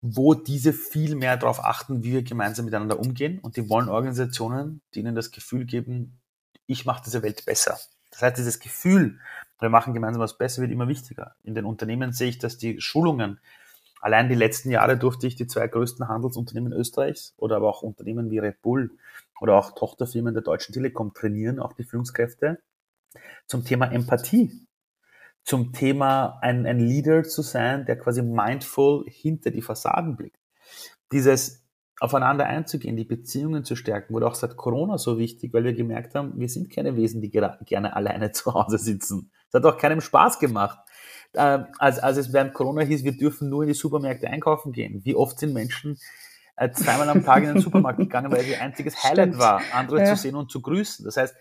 [0.00, 3.40] wo diese viel mehr darauf achten, wie wir gemeinsam miteinander umgehen.
[3.40, 6.20] Und die wollen Organisationen, die ihnen das Gefühl geben,
[6.66, 7.78] ich mache diese Welt besser.
[8.10, 9.18] Das heißt, dieses Gefühl,
[9.60, 11.34] wir machen gemeinsam was besser, wird immer wichtiger.
[11.42, 13.40] In den Unternehmen sehe ich, dass die Schulungen,
[14.00, 18.30] allein die letzten Jahre durfte ich die zwei größten Handelsunternehmen Österreichs oder aber auch Unternehmen
[18.30, 18.90] wie Red Bull
[19.40, 22.58] oder auch Tochterfirmen der Deutschen Telekom trainieren, auch die Führungskräfte,
[23.46, 24.66] zum Thema Empathie,
[25.44, 30.40] zum Thema ein, ein Leader zu sein, der quasi mindful hinter die Fassaden blickt.
[31.12, 31.64] Dieses
[32.00, 36.14] aufeinander einzugehen, die Beziehungen zu stärken, wurde auch seit Corona so wichtig, weil wir gemerkt
[36.14, 39.30] haben, wir sind keine Wesen, die gerne alleine zu Hause sitzen.
[39.48, 40.78] Es hat auch keinem Spaß gemacht.
[41.34, 45.04] Ähm, als, als es während Corona hieß, wir dürfen nur in die Supermärkte einkaufen gehen.
[45.04, 45.98] Wie oft sind Menschen
[46.56, 50.00] äh, zweimal am Tag in den Supermarkt gegangen, weil es ihr einziges Highlight war, andere
[50.00, 50.14] ja.
[50.14, 51.04] zu sehen und zu grüßen.
[51.04, 51.34] Das heißt,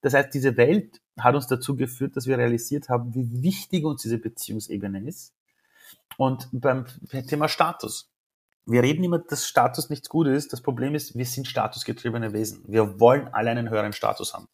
[0.00, 4.02] das heißt, diese Welt hat uns dazu geführt, dass wir realisiert haben, wie wichtig uns
[4.02, 5.34] diese Beziehungsebene ist.
[6.16, 6.86] Und beim
[7.28, 8.10] Thema Status.
[8.64, 10.52] Wir reden immer, dass Status nichts Gutes ist.
[10.52, 12.62] Das Problem ist, wir sind statusgetriebene Wesen.
[12.68, 14.46] Wir wollen alle einen höheren Status haben.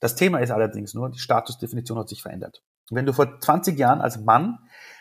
[0.00, 2.62] Das Thema ist allerdings nur, die Statusdefinition hat sich verändert.
[2.90, 4.58] Wenn du vor 20 Jahren als Mann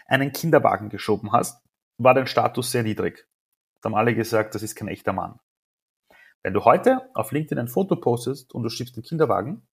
[0.07, 1.61] einen Kinderwagen geschoben hast,
[1.97, 3.27] war dein Status sehr niedrig.
[3.83, 5.39] Haben alle gesagt, das ist kein echter Mann.
[6.41, 9.67] Wenn du heute auf LinkedIn ein Foto postest und du schiebst den Kinderwagen,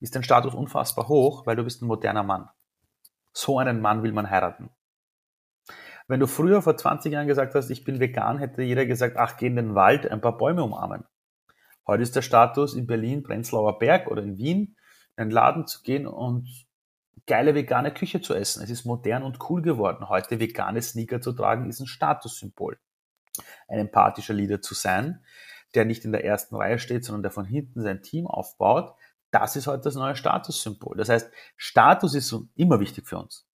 [0.00, 2.48] ist dein Status unfassbar hoch, weil du bist ein moderner Mann.
[3.32, 4.70] So einen Mann will man heiraten.
[6.08, 9.36] Wenn du früher vor 20 Jahren gesagt hast, ich bin vegan, hätte jeder gesagt, ach,
[9.36, 11.04] geh in den Wald, ein paar Bäume umarmen.
[11.86, 14.76] Heute ist der Status in Berlin, Prenzlauer Berg oder in Wien,
[15.16, 16.48] in einen Laden zu gehen und
[17.26, 18.62] geile vegane Küche zu essen.
[18.62, 20.08] Es ist modern und cool geworden.
[20.08, 22.78] Heute vegane Sneaker zu tragen, ist ein Statussymbol.
[23.68, 25.24] Ein empathischer Leader zu sein,
[25.74, 28.94] der nicht in der ersten Reihe steht, sondern der von hinten sein Team aufbaut,
[29.30, 30.96] das ist heute das neue Statussymbol.
[30.96, 33.46] Das heißt, Status ist immer wichtig für uns.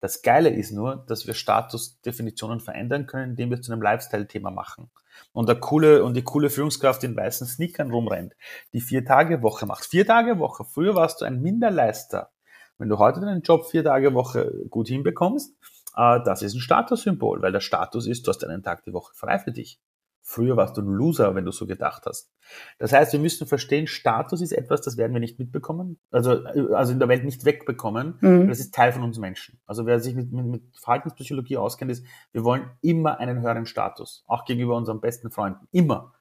[0.00, 4.50] Das Geile ist nur, dass wir Statusdefinitionen verändern können, indem wir es zu einem Lifestyle-Thema
[4.50, 4.90] machen.
[5.32, 8.34] Und der coole, und die coole Führungskraft in weißen Sneakern rumrennt,
[8.72, 9.84] die vier Tage Woche macht.
[9.84, 10.64] Vier Tage Woche.
[10.64, 12.30] Früher warst du ein Minderleister.
[12.78, 15.54] Wenn du heute deinen Job vier Tage Woche gut hinbekommst,
[15.96, 19.12] äh, das ist ein Statussymbol, weil der Status ist, du hast einen Tag die Woche
[19.14, 19.80] frei für dich.
[20.22, 22.30] Früher warst du ein Loser, wenn du so gedacht hast.
[22.78, 26.92] Das heißt, wir müssen verstehen, Status ist etwas, das werden wir nicht mitbekommen, also, also
[26.92, 28.18] in der Welt nicht wegbekommen.
[28.20, 28.48] Mhm.
[28.48, 29.60] Das ist Teil von uns Menschen.
[29.66, 34.22] Also wer sich mit, mit, mit Verhaltenspsychologie auskennt, ist, wir wollen immer einen höheren Status,
[34.26, 35.66] auch gegenüber unseren besten Freunden.
[35.72, 36.14] Immer.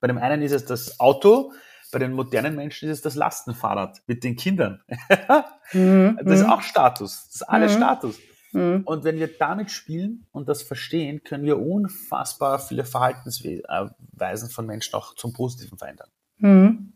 [0.00, 1.52] Bei dem einen ist es das Auto,
[1.92, 4.82] bei den modernen Menschen ist es das Lastenfahrrad mit den Kindern.
[5.72, 6.18] mhm.
[6.22, 6.52] Das ist mhm.
[6.52, 7.26] auch Status.
[7.26, 7.76] Das ist alles mhm.
[7.78, 8.18] Status.
[8.54, 8.82] Mhm.
[8.84, 14.94] Und wenn wir damit spielen und das verstehen, können wir unfassbar viele Verhaltensweisen von Menschen
[14.94, 16.08] auch zum Positiven verändern.
[16.38, 16.92] Mhm.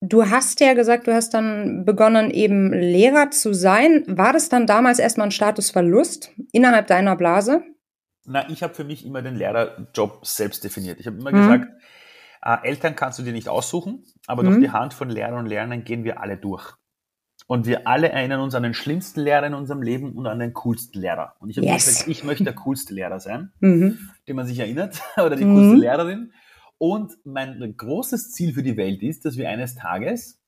[0.00, 4.04] Du hast ja gesagt, du hast dann begonnen, eben Lehrer zu sein.
[4.06, 7.62] War das dann damals erstmal ein Statusverlust innerhalb deiner Blase?
[8.24, 11.00] Na, ich habe für mich immer den Lehrerjob selbst definiert.
[11.00, 11.36] Ich habe immer mhm.
[11.36, 11.68] gesagt,
[12.42, 14.46] äh, Eltern kannst du dir nicht aussuchen, aber mhm.
[14.46, 16.74] durch die Hand von Lehrern und Lernern gehen wir alle durch.
[17.48, 20.52] Und wir alle erinnern uns an den schlimmsten Lehrer in unserem Leben und an den
[20.52, 21.34] coolsten Lehrer.
[21.40, 21.86] Und ich habe yes.
[21.86, 24.10] gesagt, ich möchte der coolste Lehrer sein, mhm.
[24.28, 25.54] den man sich erinnert, oder die mhm.
[25.54, 26.32] coolste Lehrerin.
[26.76, 30.42] Und mein großes Ziel für die Welt ist, dass wir eines Tages,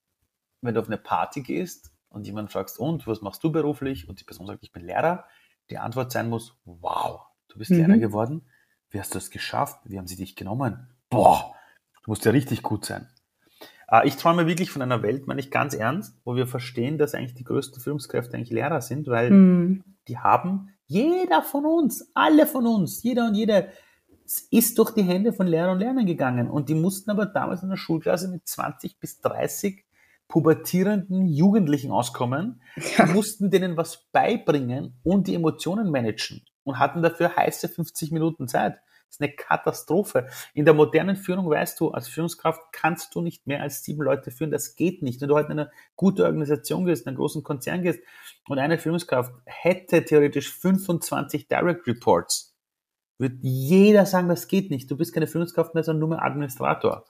[0.60, 4.06] wenn du auf eine Party gehst und jemand fragst, und was machst du beruflich?
[4.06, 5.24] Und die Person sagt, ich bin Lehrer,
[5.70, 7.78] die Antwort sein muss, wow, du bist mhm.
[7.78, 8.42] Lehrer geworden?
[8.90, 9.80] Wie hast du das geschafft?
[9.84, 10.90] Wie haben sie dich genommen?
[11.08, 11.54] Boah,
[12.02, 13.08] du musst ja richtig gut sein.
[13.90, 17.14] Äh, ich träume wirklich von einer Welt, meine ich ganz ernst, wo wir verstehen, dass
[17.14, 19.84] eigentlich die größten Führungskräfte eigentlich Lehrer sind, weil mhm.
[20.08, 23.68] die haben jeder von uns, alle von uns, jeder und jede
[24.50, 26.48] ist durch die Hände von Lehrern und Lernern gegangen.
[26.48, 29.84] Und die mussten aber damals in der Schulklasse mit 20 bis 30
[30.28, 32.62] pubertierenden Jugendlichen auskommen.
[32.96, 33.06] Ja.
[33.06, 38.46] Die mussten denen was beibringen und die Emotionen managen und hatten dafür heiße 50 Minuten
[38.46, 38.78] Zeit.
[39.10, 40.28] Ist eine Katastrophe.
[40.54, 44.30] In der modernen Führung weißt du, als Führungskraft kannst du nicht mehr als sieben Leute
[44.30, 44.52] führen.
[44.52, 45.20] Das geht nicht.
[45.20, 48.00] Wenn du heute in eine gute Organisation gehst, in einen großen Konzern gehst
[48.48, 52.54] und eine Führungskraft hätte theoretisch 25 Direct Reports,
[53.18, 54.90] wird jeder sagen, das geht nicht.
[54.90, 57.04] Du bist keine Führungskraft mehr, sondern nur mehr Administrator.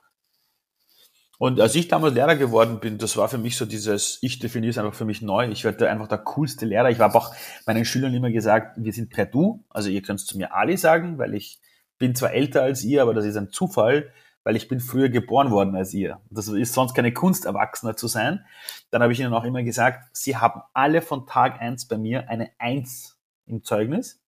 [1.38, 4.70] Und als ich damals Lehrer geworden bin, das war für mich so dieses, ich definiere
[4.70, 5.48] es einfach für mich neu.
[5.48, 6.90] Ich werde einfach der coolste Lehrer.
[6.90, 7.34] Ich habe auch
[7.66, 9.64] meinen Schülern immer gesagt, wir sind per Du.
[9.70, 11.60] Also ihr könnt es zu mir Ali sagen, weil ich
[12.00, 14.10] bin zwar älter als ihr, aber das ist ein Zufall,
[14.42, 16.20] weil ich bin früher geboren worden als ihr.
[16.30, 18.44] Das ist sonst keine Kunst, Erwachsener zu sein.
[18.90, 22.28] Dann habe ich ihnen auch immer gesagt, sie haben alle von Tag eins bei mir
[22.28, 24.20] eine Eins im Zeugnis.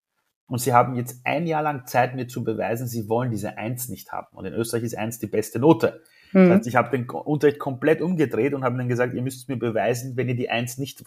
[0.46, 3.88] Und sie haben jetzt ein Jahr lang Zeit, mir zu beweisen, sie wollen diese Eins
[3.88, 4.36] nicht haben.
[4.36, 6.02] Und in Österreich ist Eins die beste Note.
[6.32, 6.38] Mhm.
[6.38, 6.50] Das hm.
[6.50, 10.14] heißt, ich habe den Unterricht komplett umgedreht und habe ihnen gesagt, ihr müsst mir beweisen,
[10.16, 11.02] wenn ihr die Eins nicht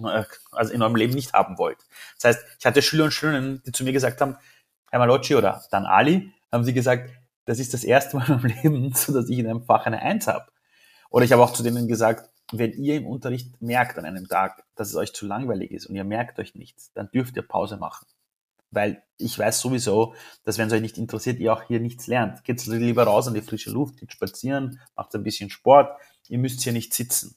[0.00, 1.78] äh, also in eurem Leben nicht haben wollt.
[2.16, 4.36] Das heißt, ich hatte Schüler und Schülerinnen, die zu mir gesagt haben,
[4.98, 7.10] Malocci oder dann Ali, haben sie gesagt,
[7.44, 10.46] das ist das erste Mal meinem Leben, dass ich in einem Fach eine Eins habe.
[11.10, 14.64] Oder ich habe auch zu denen gesagt, wenn ihr im Unterricht merkt an einem Tag,
[14.74, 17.76] dass es euch zu langweilig ist und ihr merkt euch nichts, dann dürft ihr Pause
[17.76, 18.06] machen.
[18.72, 22.44] Weil ich weiß sowieso, dass wenn es euch nicht interessiert, ihr auch hier nichts lernt.
[22.44, 25.96] Geht lieber raus an die frische Luft, geht spazieren, macht ein bisschen Sport.
[26.28, 27.36] Ihr müsst hier nicht sitzen.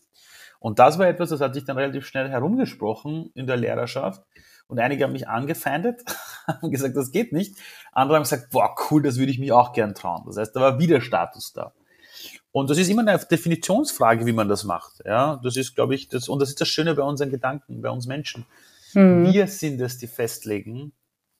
[0.60, 4.24] Und das war etwas, das hat sich dann relativ schnell herumgesprochen in der Lehrerschaft.
[4.74, 6.04] Und einige haben mich angefeindet,
[6.48, 7.56] haben gesagt, das geht nicht.
[7.92, 10.24] Andere haben gesagt, boah, cool, das würde ich mich auch gern trauen.
[10.26, 11.74] Das heißt, da war wieder Status da.
[12.52, 14.94] Und das ist immer eine Definitionsfrage, wie man das macht.
[15.06, 17.92] Ja, das ist, glaube ich, das, und das ist das Schöne bei unseren Gedanken, bei
[17.92, 18.48] uns Menschen.
[18.96, 19.32] Mhm.
[19.32, 20.92] Wir sind es, die festlegen,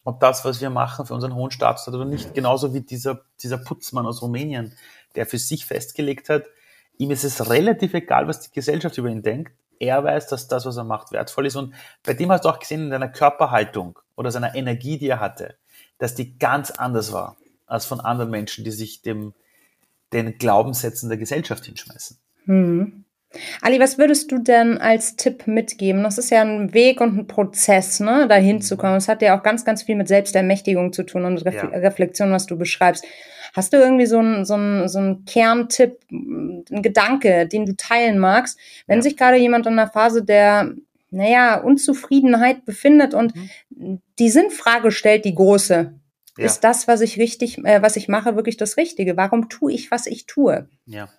[0.04, 2.36] ob das, was wir machen, für unseren hohen Status hat oder nicht.
[2.36, 4.74] Genauso wie dieser, dieser Putzmann aus Rumänien,
[5.16, 6.44] der für sich festgelegt hat,
[7.00, 9.54] ihm ist es relativ egal, was die Gesellschaft über ihn denkt.
[9.80, 11.56] Er weiß, dass das, was er macht, wertvoll ist.
[11.56, 15.20] Und bei dem hast du auch gesehen in deiner Körperhaltung oder seiner Energie, die er
[15.20, 15.56] hatte,
[15.98, 19.34] dass die ganz anders war als von anderen Menschen, die sich dem,
[20.12, 22.18] den Glaubenssätzen der Gesellschaft hinschmeißen.
[22.46, 23.04] Hm.
[23.62, 26.04] Ali, was würdest du denn als Tipp mitgeben?
[26.04, 28.98] Das ist ja ein Weg und ein Prozess, ne, dahin zu kommen.
[28.98, 31.80] Es hat ja auch ganz, ganz viel mit Selbstermächtigung zu tun und Refle ja.
[31.80, 33.06] Reflexion, was du beschreibst.
[33.54, 38.20] Hast du irgendwie so einen so einen, so einen Kerntipp, einen Gedanke, den du teilen
[38.20, 39.04] magst, wenn ja.
[39.04, 40.74] sich gerade jemand in einer Phase der,
[41.12, 44.02] naja, Unzufriedenheit befindet und mhm.
[44.20, 45.94] die Sinnfrage stellt, die große.
[46.38, 46.46] Ja.
[46.46, 49.18] Ist das, was ich richtig, äh, was ich mache, wirklich das Richtige?
[49.18, 50.68] Warum tue ich, was ich tue?
[50.86, 51.10] Ja,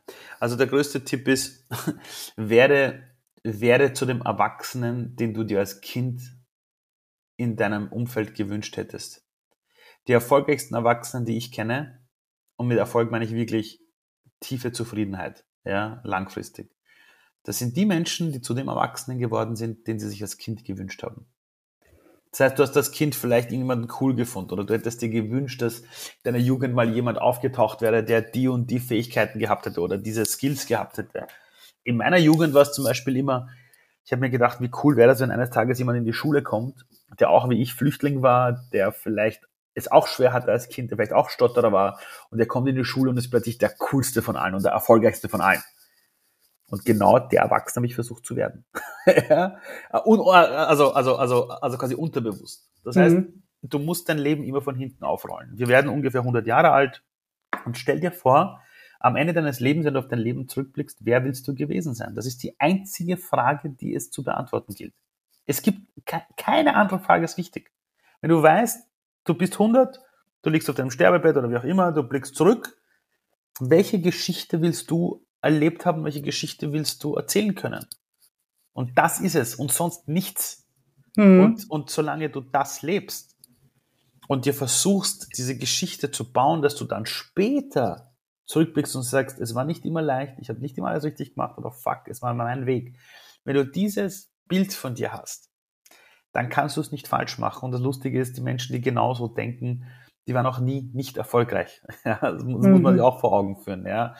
[0.40, 1.68] also der größte Tipp ist,
[2.36, 3.04] werde,
[3.44, 6.20] werde zu dem Erwachsenen, den du dir als Kind
[7.36, 9.24] in deinem Umfeld gewünscht hättest.
[10.08, 12.03] Die erfolgreichsten Erwachsenen, die ich kenne,
[12.56, 13.80] und mit Erfolg meine ich wirklich
[14.40, 16.70] tiefe Zufriedenheit, ja, langfristig.
[17.44, 20.64] Das sind die Menschen, die zu dem Erwachsenen geworden sind, den sie sich als Kind
[20.64, 21.26] gewünscht haben.
[22.30, 25.62] Das heißt, du hast das Kind vielleicht irgendjemanden cool gefunden oder du hättest dir gewünscht,
[25.62, 25.86] dass in
[26.24, 30.24] deiner Jugend mal jemand aufgetaucht wäre, der die und die Fähigkeiten gehabt hätte oder diese
[30.24, 31.28] Skills gehabt hätte.
[31.84, 33.48] In meiner Jugend war es zum Beispiel immer,
[34.04, 36.42] ich habe mir gedacht, wie cool wäre das, wenn eines Tages jemand in die Schule
[36.42, 36.84] kommt,
[37.20, 40.96] der auch wie ich Flüchtling war, der vielleicht es auch schwer hatte als Kind, der
[40.96, 44.22] vielleicht auch Stotterer war und der kommt in die Schule und ist plötzlich der coolste
[44.22, 45.62] von allen und der erfolgreichste von allen.
[46.70, 48.64] Und genau der Erwachsene habe ich versucht zu werden.
[49.90, 52.68] also, also, also, also quasi unterbewusst.
[52.84, 53.42] Das heißt, mhm.
[53.62, 55.50] du musst dein Leben immer von hinten aufrollen.
[55.56, 57.02] Wir werden ungefähr 100 Jahre alt
[57.64, 58.60] und stell dir vor,
[59.00, 62.14] am Ende deines Lebens, wenn du auf dein Leben zurückblickst, wer willst du gewesen sein?
[62.14, 64.94] Das ist die einzige Frage, die es zu beantworten gilt.
[65.44, 65.80] Es gibt
[66.36, 67.70] keine andere Frage ist wichtig.
[68.22, 68.88] Wenn du weißt,
[69.24, 70.00] du bist 100,
[70.42, 72.76] du liegst auf deinem Sterbebett oder wie auch immer, du blickst zurück.
[73.60, 76.04] Welche Geschichte willst du erlebt haben?
[76.04, 77.86] Welche Geschichte willst du erzählen können?
[78.72, 80.66] Und das ist es und sonst nichts.
[81.16, 81.40] Mhm.
[81.40, 83.36] Und, und solange du das lebst
[84.26, 88.14] und dir versuchst, diese Geschichte zu bauen, dass du dann später
[88.46, 91.54] zurückblickst und sagst, es war nicht immer leicht, ich habe nicht immer alles richtig gemacht,
[91.56, 92.96] aber fuck, es war mein Weg.
[93.44, 95.50] Wenn du dieses Bild von dir hast,
[96.34, 97.64] dann kannst du es nicht falsch machen.
[97.64, 99.86] Und das Lustige ist, die Menschen, die genauso denken,
[100.26, 101.80] die waren auch nie nicht erfolgreich.
[102.04, 102.72] Ja, das muss, mhm.
[102.72, 103.86] muss man sich auch vor Augen führen.
[103.86, 104.16] Ja.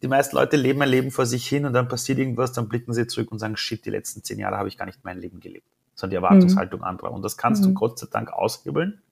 [0.00, 2.92] Die meisten Leute leben ein Leben vor sich hin und dann passiert irgendwas, dann blicken
[2.94, 5.40] sie zurück und sagen, shit, die letzten zehn Jahre habe ich gar nicht mein Leben
[5.40, 6.86] gelebt, sondern die Erwartungshaltung mhm.
[6.86, 7.10] anderer.
[7.10, 7.68] Und das kannst mhm.
[7.68, 9.02] du Gott sei Dank aushebeln,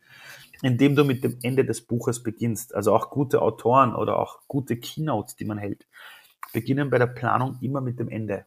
[0.62, 2.72] indem du mit dem Ende des Buches beginnst.
[2.72, 5.86] Also auch gute Autoren oder auch gute Keynotes, die man hält,
[6.52, 8.44] beginnen bei der Planung immer mit dem Ende.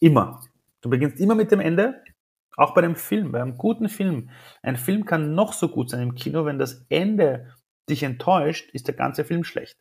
[0.00, 0.40] Immer.
[0.80, 2.00] Du beginnst immer mit dem Ende
[2.58, 4.30] auch bei einem Film, bei einem guten Film.
[4.62, 7.54] Ein Film kann noch so gut sein im Kino, wenn das Ende
[7.88, 9.76] dich enttäuscht, ist der ganze Film schlecht.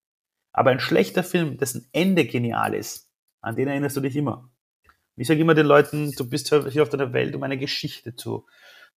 [0.53, 3.11] Aber ein schlechter Film, dessen Ende genial ist,
[3.41, 4.49] an den erinnerst du dich immer.
[5.15, 8.45] Ich sage immer den Leuten, du bist hier auf der Welt, um eine Geschichte zu,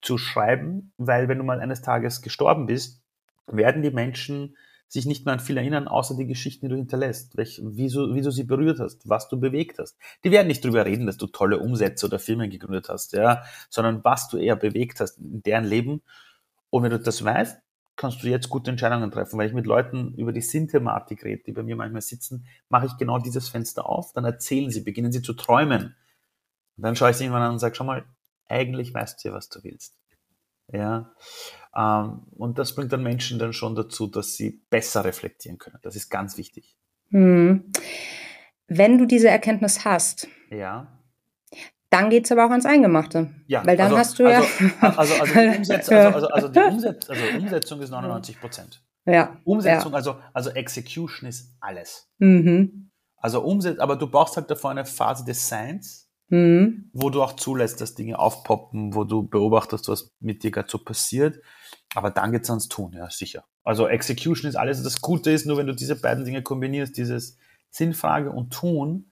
[0.02, 3.00] zu schreiben, weil wenn du mal eines Tages gestorben bist,
[3.46, 4.56] werden die Menschen
[4.88, 8.14] sich nicht mehr an viel erinnern, außer die Geschichten, die du hinterlässt, welch, wie, so,
[8.14, 9.98] wie du sie berührt hast, was du bewegt hast.
[10.24, 14.02] Die werden nicht darüber reden, dass du tolle Umsätze oder Firmen gegründet hast, ja, sondern
[14.02, 16.02] was du eher bewegt hast in deren Leben.
[16.70, 17.58] Und wenn du das weißt,
[17.96, 19.38] kannst du jetzt gute Entscheidungen treffen.
[19.38, 22.96] Weil ich mit Leuten über die Sinn-Thematik rede, die bei mir manchmal sitzen, mache ich
[22.96, 25.96] genau dieses Fenster auf, dann erzählen sie, beginnen sie zu träumen.
[26.76, 28.04] Und dann schaue ich sie irgendwann an und sage, schau mal,
[28.46, 29.98] eigentlich weißt du ja, was du willst.
[30.72, 31.12] Ja.
[31.78, 35.78] Ähm, und das bringt dann Menschen dann schon dazu, dass sie besser reflektieren können.
[35.82, 36.76] Das ist ganz wichtig.
[37.10, 37.70] Hm.
[38.66, 40.88] Wenn du diese Erkenntnis hast, ja.
[41.90, 43.30] Dann geht es aber auch ans Eingemachte.
[43.46, 44.42] Ja, Weil dann also, hast du ja.
[44.80, 48.82] Also, also, also, die, Umsetz, also, also, also die Umsetz, also Umsetzung ist 99 Prozent.
[49.06, 49.38] Ja.
[49.44, 49.96] Umsetzung, ja.
[49.96, 52.10] Also, also Execution ist alles.
[52.18, 52.90] Mhm.
[53.16, 56.90] Also Umsetzung, aber du brauchst halt davor eine Phase des Seins mhm.
[56.92, 60.78] wo du auch zulässt, dass Dinge aufpoppen, wo du beobachtest, was mit dir gerade so
[60.78, 61.40] passiert.
[61.94, 63.44] Aber dann geht's ans Tun, ja, sicher.
[63.64, 64.82] Also Execution ist alles.
[64.82, 67.36] Das Gute ist nur, wenn du diese beiden Dinge kombinierst, dieses
[67.70, 69.10] Sinnfrage und Tun,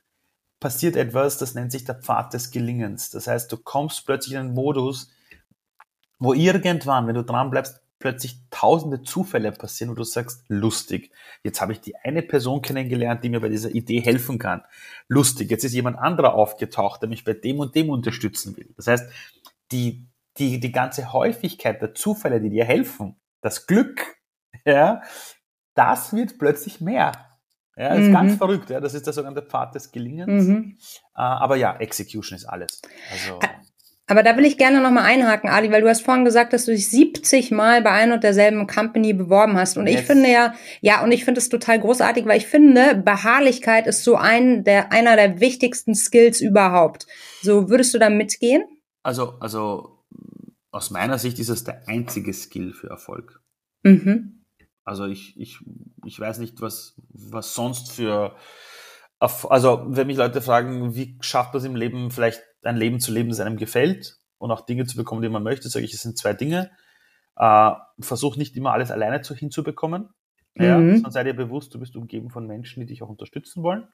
[0.61, 3.11] passiert etwas, das nennt sich der Pfad des Gelingens.
[3.11, 5.11] Das heißt, du kommst plötzlich in einen Modus,
[6.18, 11.11] wo irgendwann, wenn du dran bleibst, plötzlich tausende Zufälle passieren, wo du sagst, lustig.
[11.43, 14.62] Jetzt habe ich die eine Person kennengelernt, die mir bei dieser Idee helfen kann.
[15.09, 15.51] Lustig.
[15.51, 18.72] Jetzt ist jemand anderer aufgetaucht, der mich bei dem und dem unterstützen will.
[18.77, 19.11] Das heißt,
[19.72, 20.07] die,
[20.39, 24.16] die, die ganze Häufigkeit der Zufälle, die dir helfen, das Glück,
[24.64, 25.03] ja,
[25.74, 27.12] das wird plötzlich mehr.
[27.78, 28.12] Ja, das ist mhm.
[28.14, 28.70] ganz verrückt.
[28.70, 28.80] Ja.
[28.80, 30.47] Das ist der sogenannte Pfad des Gelingens.
[30.47, 30.78] Mhm.
[31.14, 32.80] Uh, aber ja, Execution ist alles.
[33.12, 33.39] Also,
[34.09, 36.70] aber da will ich gerne nochmal einhaken, Ali, weil du hast vorhin gesagt, dass du
[36.70, 39.76] dich 70 Mal bei ein und derselben Company beworben hast.
[39.76, 40.01] Und yes.
[40.01, 44.05] ich finde ja, ja, und ich finde es total großartig, weil ich finde, Beharrlichkeit ist
[44.05, 47.07] so ein der, einer der wichtigsten Skills überhaupt.
[47.43, 48.64] So, würdest du da mitgehen?
[49.03, 49.95] Also, also,
[50.70, 53.40] aus meiner Sicht ist es der einzige Skill für Erfolg.
[53.82, 54.44] Mhm.
[54.84, 55.58] Also ich, ich,
[56.04, 58.36] ich weiß nicht, was, was sonst für,
[59.18, 63.12] also wenn mich Leute fragen, wie schafft man es im Leben, vielleicht ein Leben zu
[63.12, 66.02] leben, das einem gefällt und auch Dinge zu bekommen, die man möchte, sage ich, es
[66.02, 66.70] sind zwei Dinge.
[67.36, 70.10] Äh, versuch nicht immer alles alleine zu, hinzubekommen.
[70.54, 70.94] Ja, mhm.
[70.94, 73.88] Sondern sei dir bewusst, du bist umgeben von Menschen, die dich auch unterstützen wollen.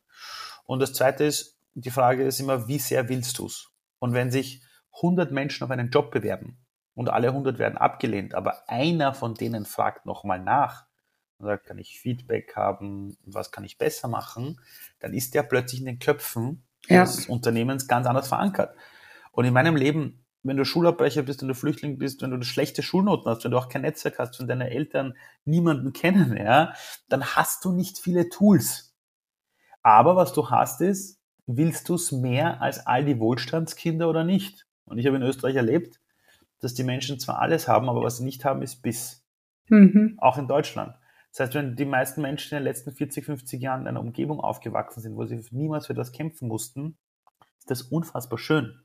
[0.65, 3.71] Und das zweite ist, die Frage ist immer, wie sehr willst du es?
[3.99, 4.63] Und wenn sich
[4.97, 6.62] 100 Menschen auf einen Job bewerben
[6.95, 10.87] und alle 100 werden abgelehnt, aber einer von denen fragt nochmal nach
[11.39, 14.61] und sagt, kann ich Feedback haben, was kann ich besser machen,
[15.01, 17.03] dann ist der plötzlich in den Köpfen ja.
[17.03, 18.77] des Unternehmens ganz anders verankert.
[19.33, 22.83] Und in meinem Leben, wenn du Schulabbrecher bist, wenn du Flüchtling bist, wenn du schlechte
[22.83, 26.75] Schulnoten hast, wenn du auch kein Netzwerk hast, wenn deine Eltern niemanden kennen, ja,
[27.09, 28.95] dann hast du nicht viele Tools.
[29.83, 34.67] Aber was du hast ist, willst du es mehr als all die Wohlstandskinder oder nicht?
[34.85, 36.01] Und ich habe in Österreich erlebt,
[36.63, 39.27] dass die Menschen zwar alles haben, aber was sie nicht haben, ist Biss.
[39.69, 40.17] Mhm.
[40.19, 40.95] Auch in Deutschland.
[41.31, 44.41] Das heißt, wenn die meisten Menschen in den letzten 40, 50 Jahren in einer Umgebung
[44.41, 46.97] aufgewachsen sind, wo sie niemals für das kämpfen mussten,
[47.59, 48.81] ist das unfassbar schön.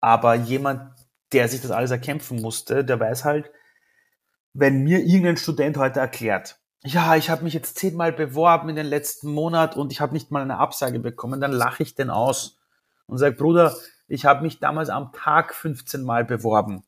[0.00, 0.92] Aber jemand,
[1.32, 3.50] der sich das alles erkämpfen musste, der weiß halt,
[4.52, 8.86] wenn mir irgendein Student heute erklärt, ja, ich habe mich jetzt zehnmal beworben in den
[8.86, 12.60] letzten Monat und ich habe nicht mal eine Absage bekommen, dann lache ich den aus
[13.06, 13.74] und sage, Bruder,
[14.08, 16.84] ich habe mich damals am Tag 15 Mal beworben.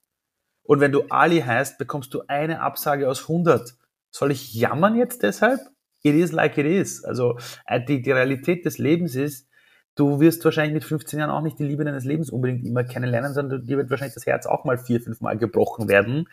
[0.63, 3.75] Und wenn du Ali heißt, bekommst du eine Absage aus 100.
[4.11, 5.61] Soll ich jammern jetzt deshalb?
[6.03, 7.05] It is like it is.
[7.05, 9.49] Also äh, die, die Realität des Lebens ist,
[9.95, 13.35] du wirst wahrscheinlich mit 15 Jahren auch nicht die Liebe deines Lebens unbedingt immer kennenlernen,
[13.35, 16.29] sondern dir wird wahrscheinlich das Herz auch mal vier, fünf Mal gebrochen werden.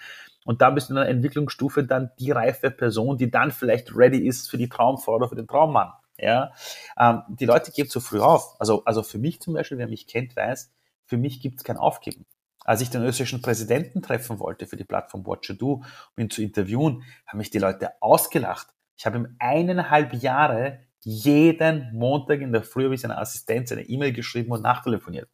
[0.45, 4.27] Und da bist du in einer Entwicklungsstufe dann die reife Person, die dann vielleicht ready
[4.27, 5.91] ist für die Traumfrau oder für den Traummann.
[6.17, 6.51] Ja,
[6.97, 8.55] ähm, die Leute geben zu früh auf.
[8.59, 10.71] Also, also für mich zum Beispiel, wer mich kennt, weiß,
[11.05, 12.25] für mich gibt es kein Aufgeben.
[12.63, 15.83] Als ich den österreichischen Präsidenten treffen wollte für die Plattform Watcher Do,
[16.15, 18.67] um ihn zu interviewen, haben mich die Leute ausgelacht.
[18.97, 23.83] Ich habe ihm eineinhalb Jahre jeden Montag in der Früh habe ich seiner Assistenz eine
[23.83, 25.29] E-Mail geschrieben und nachtelefoniert,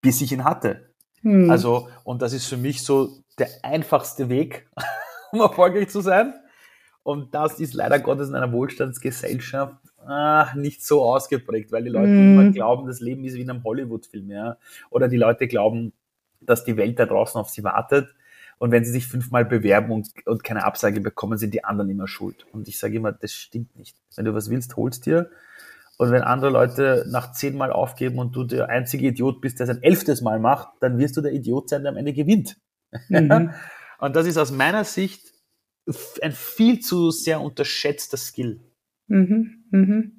[0.00, 0.94] bis ich ihn hatte.
[1.20, 1.50] Hm.
[1.50, 4.70] Also, und das ist für mich so der einfachste Weg,
[5.32, 6.32] um erfolgreich zu sein.
[7.02, 9.76] Und das ist leider Gottes in einer Wohlstandsgesellschaft
[10.08, 12.32] ach, nicht so ausgeprägt, weil die Leute hm.
[12.32, 14.56] immer glauben, das Leben ist wie in einem Hollywood-Film, ja.
[14.90, 15.92] Oder die Leute glauben,
[16.40, 18.14] dass die Welt da draußen auf sie wartet.
[18.58, 22.08] Und wenn sie sich fünfmal bewerben und, und keine Absage bekommen, sind die anderen immer
[22.08, 22.46] schuld.
[22.52, 23.96] Und ich sage immer, das stimmt nicht.
[24.16, 25.30] Wenn du was willst, holst dir.
[25.96, 29.76] Und wenn andere Leute nach zehnmal aufgeben und du der einzige Idiot bist, der es
[29.76, 32.56] ein elftes Mal macht, dann wirst du der Idiot sein, der am Ende gewinnt.
[33.08, 33.52] Mhm.
[33.98, 35.32] und das ist aus meiner Sicht
[36.22, 38.60] ein viel zu sehr unterschätzter Skill.
[39.08, 39.64] Mhm.
[39.70, 40.18] Mhm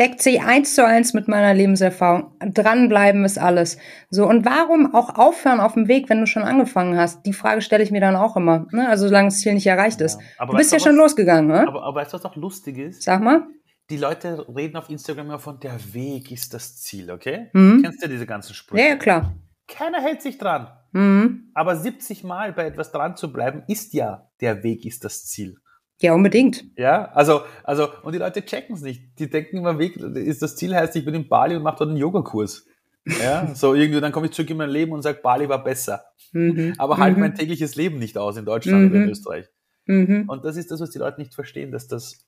[0.00, 2.34] deckt sich eins zu eins mit meiner Lebenserfahrung.
[2.40, 3.76] Dranbleiben ist alles.
[4.08, 7.26] So, und warum auch aufhören auf dem Weg, wenn du schon angefangen hast?
[7.26, 8.66] Die Frage stelle ich mir dann auch immer.
[8.72, 8.88] Ne?
[8.88, 10.18] Also solange das Ziel nicht erreicht ist.
[10.38, 11.68] Ja, du bist ja schon was, losgegangen, ne?
[11.68, 13.02] Aber, aber weißt du, was auch lustig ist?
[13.02, 13.46] Sag mal.
[13.90, 17.50] Die Leute reden auf Instagram immer von der Weg ist das Ziel, okay?
[17.52, 17.82] Mhm.
[17.82, 18.82] Kennst du diese ganzen Sprüche?
[18.82, 19.34] Ja, ja, klar.
[19.68, 20.68] Keiner hält sich dran.
[20.92, 21.50] Mhm.
[21.52, 25.56] Aber 70 Mal bei etwas dran zu bleiben, ist ja der Weg ist das Ziel.
[26.00, 26.64] Ja, unbedingt.
[26.76, 29.18] Ja, also, also, und die Leute checken es nicht.
[29.18, 31.90] Die denken immer, Weg ist das Ziel heißt, ich bin in Bali und mache dort
[31.90, 32.66] einen Yogakurs.
[33.04, 36.04] Ja, so irgendwie, dann komme ich zurück in mein Leben und sage, Bali war besser.
[36.32, 36.74] Mhm.
[36.78, 37.20] Aber halt mhm.
[37.20, 38.90] mein tägliches Leben nicht aus in Deutschland mhm.
[38.90, 39.10] oder in mhm.
[39.10, 39.46] Österreich.
[39.86, 40.24] Mhm.
[40.28, 42.26] Und das ist das, was die Leute nicht verstehen, dass das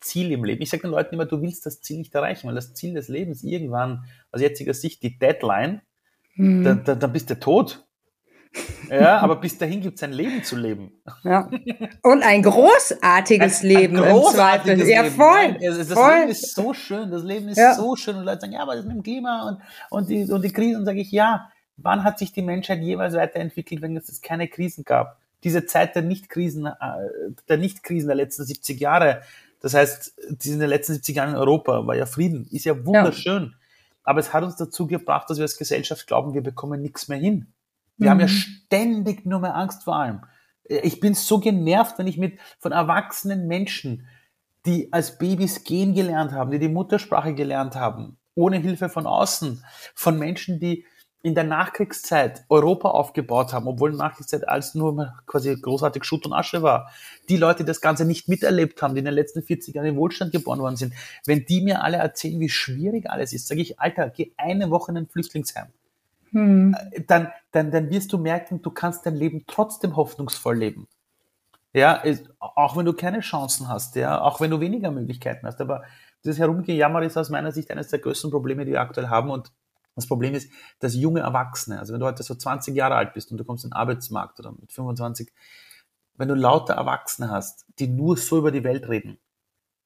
[0.00, 2.54] Ziel im Leben, ich sage den Leuten immer, du willst das Ziel nicht erreichen, weil
[2.54, 5.82] das Ziel des Lebens irgendwann, aus jetziger Sicht, die Deadline,
[6.36, 6.62] mhm.
[6.62, 7.84] dann, dann, dann bist du tot.
[8.90, 10.92] Ja, aber bis dahin gibt es ein Leben zu leben.
[11.22, 11.50] Ja.
[12.02, 13.96] Und ein großartiges ein, Leben.
[13.98, 14.90] Ein großartiges Leben.
[14.90, 15.48] Ja, voll.
[15.52, 16.14] Nein, das voll.
[16.14, 17.10] Leben ist so schön.
[17.10, 17.74] Das Leben ist ja.
[17.74, 18.16] so schön.
[18.16, 20.84] Und Leute sagen, ja, aber das mit dem Klima und, und, die, und die Krisen.
[20.84, 25.18] sage ich, ja, wann hat sich die Menschheit jeweils weiterentwickelt, wenn es keine Krisen gab?
[25.44, 26.72] Diese Zeit der Nichtkrisen, äh,
[27.48, 29.22] der Nichtkrisen der letzten 70 Jahre.
[29.60, 33.42] Das heißt, in den letzten 70 Jahren in Europa war ja Frieden, ist ja wunderschön.
[33.52, 33.58] Ja.
[34.04, 37.18] Aber es hat uns dazu gebracht, dass wir als Gesellschaft glauben, wir bekommen nichts mehr
[37.18, 37.52] hin.
[37.98, 38.10] Wir mhm.
[38.10, 38.30] haben ja mhm.
[38.30, 40.22] ständig nur mehr Angst vor allem.
[40.64, 44.06] Ich bin so genervt, wenn ich mit von erwachsenen Menschen,
[44.66, 49.64] die als Babys gehen gelernt haben, die die Muttersprache gelernt haben, ohne Hilfe von außen,
[49.94, 50.84] von Menschen, die
[51.22, 56.62] in der Nachkriegszeit Europa aufgebaut haben, obwohl Nachkriegszeit alles nur quasi großartig Schutt und Asche
[56.62, 56.90] war.
[57.28, 59.96] Die Leute, die das Ganze nicht miterlebt haben, die in den letzten 40 Jahren in
[59.96, 60.94] Wohlstand geboren worden sind,
[61.26, 64.92] wenn die mir alle erzählen, wie schwierig alles ist, sage ich, Alter, geh eine Woche
[64.92, 65.66] in ein Flüchtlingsheim.
[66.30, 66.76] Hm.
[66.92, 70.88] Äh, dann, dann, dann wirst du merken, du kannst dein Leben trotzdem hoffnungsvoll leben.
[71.74, 72.02] Ja,
[72.38, 75.60] auch wenn du keine Chancen hast, ja, auch wenn du weniger Möglichkeiten hast.
[75.60, 75.84] Aber
[76.24, 79.30] dieses Herumgejammer ist aus meiner Sicht eines der größten Probleme, die wir aktuell haben.
[79.30, 79.52] Und
[79.94, 80.50] das Problem ist,
[80.80, 83.64] dass junge Erwachsene, also wenn du heute so 20 Jahre alt bist und du kommst
[83.64, 85.32] in den Arbeitsmarkt oder mit 25,
[86.14, 89.18] wenn du lauter Erwachsene hast, die nur so über die Welt reden,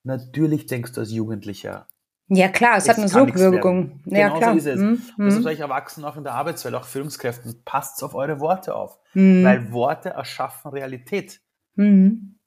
[0.05, 1.87] natürlich denkst du als Jugendlicher,
[2.29, 4.01] ja klar, es hat eine Sogwirkung.
[4.07, 4.53] Ja, genau klar.
[4.53, 4.81] so ist es.
[4.81, 5.03] Mhm.
[5.19, 8.75] Und das ist euch Erwachsenen auch in der Arbeitswelt, auch Führungskräften, passt auf eure Worte
[8.75, 8.99] auf.
[9.15, 9.45] Mhm.
[9.45, 11.41] Weil Worte erschaffen Realität.
[11.75, 12.39] Mhm.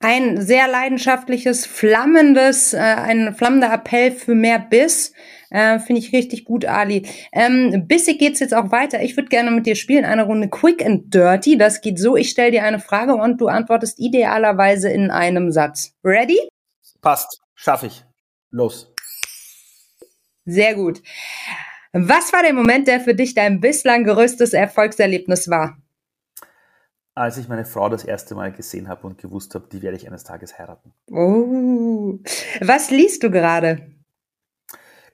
[0.00, 5.12] Ein sehr leidenschaftliches, flammendes, äh, ein flammender Appell für mehr Biss.
[5.50, 7.06] Äh, Finde ich richtig gut, Ali.
[7.32, 9.02] Ähm, bissig geht's jetzt auch weiter.
[9.02, 11.58] Ich würde gerne mit dir spielen, eine Runde Quick and Dirty.
[11.58, 15.94] Das geht so, ich stelle dir eine Frage und du antwortest idealerweise in einem Satz.
[16.04, 16.38] Ready?
[17.00, 18.07] Passt, schaffe ich.
[18.50, 18.92] Los.
[20.44, 21.02] Sehr gut.
[21.92, 25.78] Was war der Moment, der für dich dein bislang größtes Erfolgserlebnis war?
[27.14, 30.06] Als ich meine Frau das erste Mal gesehen habe und gewusst habe, die werde ich
[30.06, 30.94] eines Tages heiraten.
[31.10, 32.18] Oh.
[32.60, 33.90] Was liest du gerade?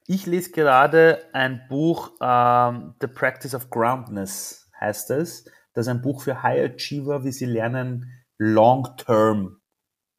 [0.06, 5.46] Ich lese gerade ein Buch, ähm, The Practice of Groundness heißt es.
[5.72, 9.60] Das ist ein Buch für High Achiever, wie sie lernen, Long-Term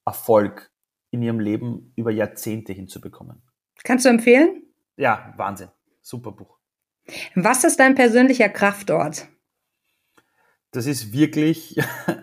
[0.05, 0.71] Erfolg
[1.15, 3.41] in ihrem Leben über Jahrzehnte hinzubekommen.
[3.83, 4.63] Kannst du empfehlen?
[4.97, 5.69] Ja, Wahnsinn.
[6.01, 6.57] Super Buch.
[7.35, 9.27] Was ist dein persönlicher Kraftort?
[10.71, 11.79] Das ist wirklich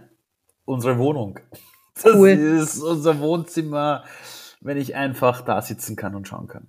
[0.65, 1.41] unsere Wohnung.
[1.95, 2.29] Das cool.
[2.29, 4.05] ist unser Wohnzimmer,
[4.61, 6.69] wenn ich einfach da sitzen kann und schauen kann.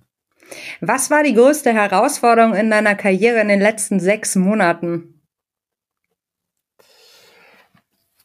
[0.80, 5.22] Was war die größte Herausforderung in deiner Karriere in den letzten sechs Monaten?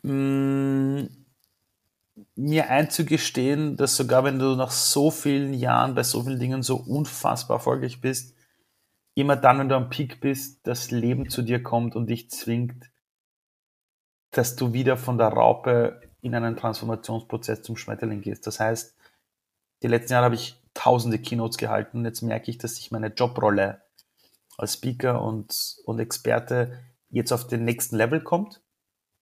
[0.03, 1.18] Mmh
[2.39, 6.77] mir einzugestehen, dass sogar wenn du nach so vielen Jahren bei so vielen Dingen so
[6.77, 8.33] unfassbar erfolgreich bist,
[9.13, 12.89] immer dann, wenn du am Peak bist, das Leben zu dir kommt und dich zwingt,
[14.31, 18.47] dass du wieder von der Raupe in einen Transformationsprozess zum Schmetterling gehst.
[18.47, 18.95] Das heißt,
[19.83, 22.05] die letzten Jahre habe ich tausende Keynotes gehalten.
[22.05, 23.81] Jetzt merke ich, dass sich meine Jobrolle
[24.57, 26.79] als Speaker und, und Experte
[27.09, 28.61] jetzt auf den nächsten Level kommt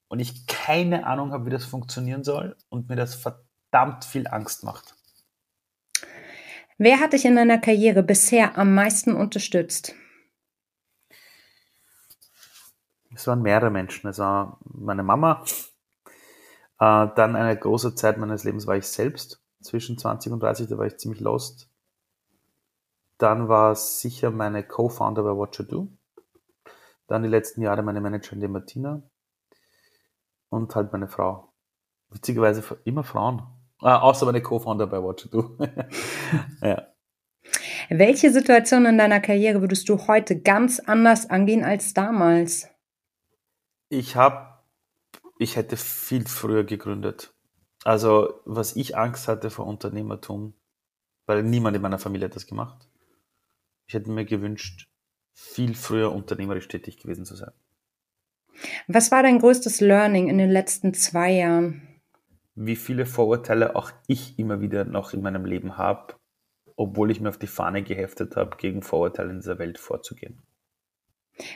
[0.07, 4.63] und ich keine Ahnung habe, wie das funktionieren soll und mir das verdammt viel Angst
[4.63, 4.95] macht.
[6.77, 9.95] Wer hat dich in deiner Karriere bisher am meisten unterstützt?
[13.15, 14.07] Es waren mehrere Menschen.
[14.07, 15.43] Es war meine Mama.
[16.79, 19.41] Äh, dann eine große Zeit meines Lebens war ich selbst.
[19.59, 21.67] Zwischen 20 und 30, da war ich ziemlich lost.
[23.17, 25.87] Dann war es sicher meine Co-Founder bei What You Do.
[27.07, 29.01] Dann die letzten Jahre meine Managerin, die Martina
[30.49, 31.53] und halt meine Frau.
[32.09, 33.43] Witzigerweise immer Frauen.
[33.79, 35.57] Ah, außer meine Co-Founder bei Watch Do.
[36.61, 36.87] ja.
[37.89, 42.67] Welche Situation in deiner Karriere würdest du heute ganz anders angehen als damals?
[43.89, 44.61] Ich habe,
[45.37, 47.33] ich hätte viel früher gegründet.
[47.83, 50.53] Also, was ich Angst hatte vor Unternehmertum,
[51.25, 52.89] weil niemand in meiner Familie hat das gemacht.
[53.87, 54.89] Ich hätte mir gewünscht,
[55.33, 57.53] viel früher unternehmerisch tätig gewesen zu sein.
[58.87, 61.81] Was war dein größtes Learning in den letzten zwei Jahren?
[62.55, 66.15] Wie viele Vorurteile auch ich immer wieder noch in meinem Leben habe,
[66.75, 70.41] obwohl ich mir auf die Fahne geheftet habe, gegen Vorurteile in dieser Welt vorzugehen.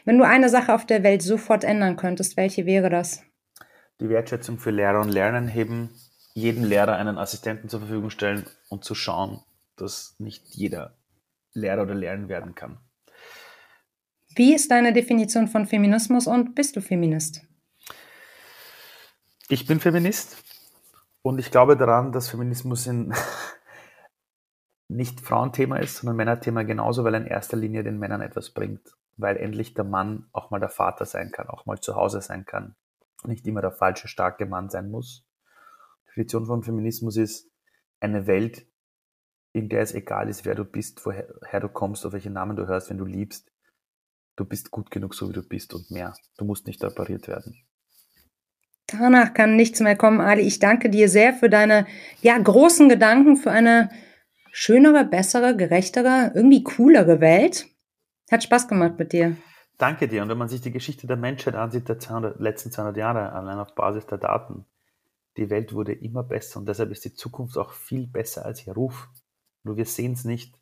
[0.05, 3.23] Wenn du eine Sache auf der Welt sofort ändern könntest, welche wäre das?
[3.99, 5.89] Die Wertschätzung für Lehrer und Lernen heben,
[6.33, 9.41] jedem Lehrer einen Assistenten zur Verfügung stellen und zu schauen,
[9.75, 10.95] dass nicht jeder
[11.53, 12.79] Lehrer oder Lernen werden kann.
[14.35, 17.41] Wie ist deine Definition von Feminismus und bist du Feminist?
[19.49, 20.41] Ich bin Feminist
[21.21, 23.13] und ich glaube daran, dass Feminismus in
[24.87, 28.81] nicht Frauenthema ist, sondern Männerthema genauso, weil er in erster Linie den Männern etwas bringt.
[29.17, 32.45] weil endlich der Mann auch mal der Vater sein kann, auch mal zu Hause sein
[32.45, 32.75] kann,
[33.25, 35.25] nicht immer der falsche, starke Mann sein muss.
[36.03, 37.51] Die Definition von Feminismus ist
[37.99, 38.65] eine Welt,
[39.53, 42.67] in der es egal ist, wer du bist, woher du kommst, auf welchen Namen du
[42.67, 43.51] hörst, wenn du liebst.
[44.41, 46.15] Du bist gut genug, so wie du bist und mehr.
[46.35, 47.63] Du musst nicht repariert werden.
[48.87, 50.41] Danach kann nichts mehr kommen, Ali.
[50.41, 51.85] Ich danke dir sehr für deine
[52.23, 53.91] ja, großen Gedanken, für eine
[54.51, 57.67] schönere, bessere, gerechtere, irgendwie coolere Welt.
[58.31, 59.37] Hat Spaß gemacht mit dir.
[59.77, 60.23] Danke dir.
[60.23, 63.59] Und wenn man sich die Geschichte der Menschheit ansieht, der 200, letzten 200 Jahre, allein
[63.59, 64.65] auf Basis der Daten,
[65.37, 68.73] die Welt wurde immer besser und deshalb ist die Zukunft auch viel besser als ihr
[68.73, 69.07] Ruf.
[69.61, 70.59] Nur wir sehen es nicht,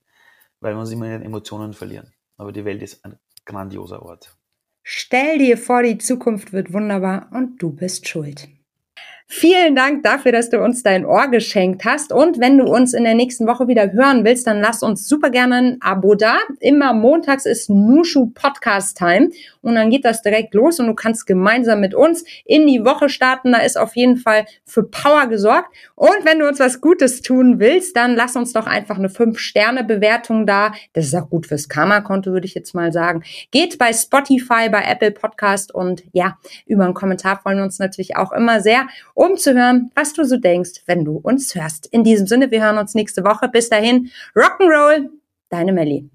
[0.59, 2.11] weil wir uns immer in den Emotionen verlieren.
[2.35, 3.17] Aber die Welt ist ein
[3.49, 4.37] grandioser Ort.
[4.83, 8.47] Stell dir vor, die Zukunft wird wunderbar und du bist schuld.
[9.31, 12.11] Vielen Dank dafür, dass du uns dein Ohr geschenkt hast.
[12.11, 15.29] Und wenn du uns in der nächsten Woche wieder hören willst, dann lass uns super
[15.29, 16.37] gerne ein Abo da.
[16.59, 19.29] Immer montags ist Nushu Podcast Time.
[19.61, 23.07] Und dann geht das direkt los und du kannst gemeinsam mit uns in die Woche
[23.07, 23.51] starten.
[23.51, 25.75] Da ist auf jeden Fall für Power gesorgt.
[25.93, 30.47] Und wenn du uns was Gutes tun willst, dann lass uns doch einfach eine 5-Sterne-Bewertung
[30.47, 30.71] da.
[30.93, 33.21] Das ist auch gut fürs Karma-Konto, würde ich jetzt mal sagen.
[33.51, 38.17] Geht bei Spotify, bei Apple Podcast und ja, über einen Kommentar freuen wir uns natürlich
[38.17, 38.87] auch immer sehr
[39.19, 41.87] um zu hören, was du so denkst, wenn du uns hörst.
[41.87, 43.49] In diesem Sinne, wir hören uns nächste Woche.
[43.49, 45.09] Bis dahin, Rock'n'Roll,
[45.49, 46.09] deine Melli.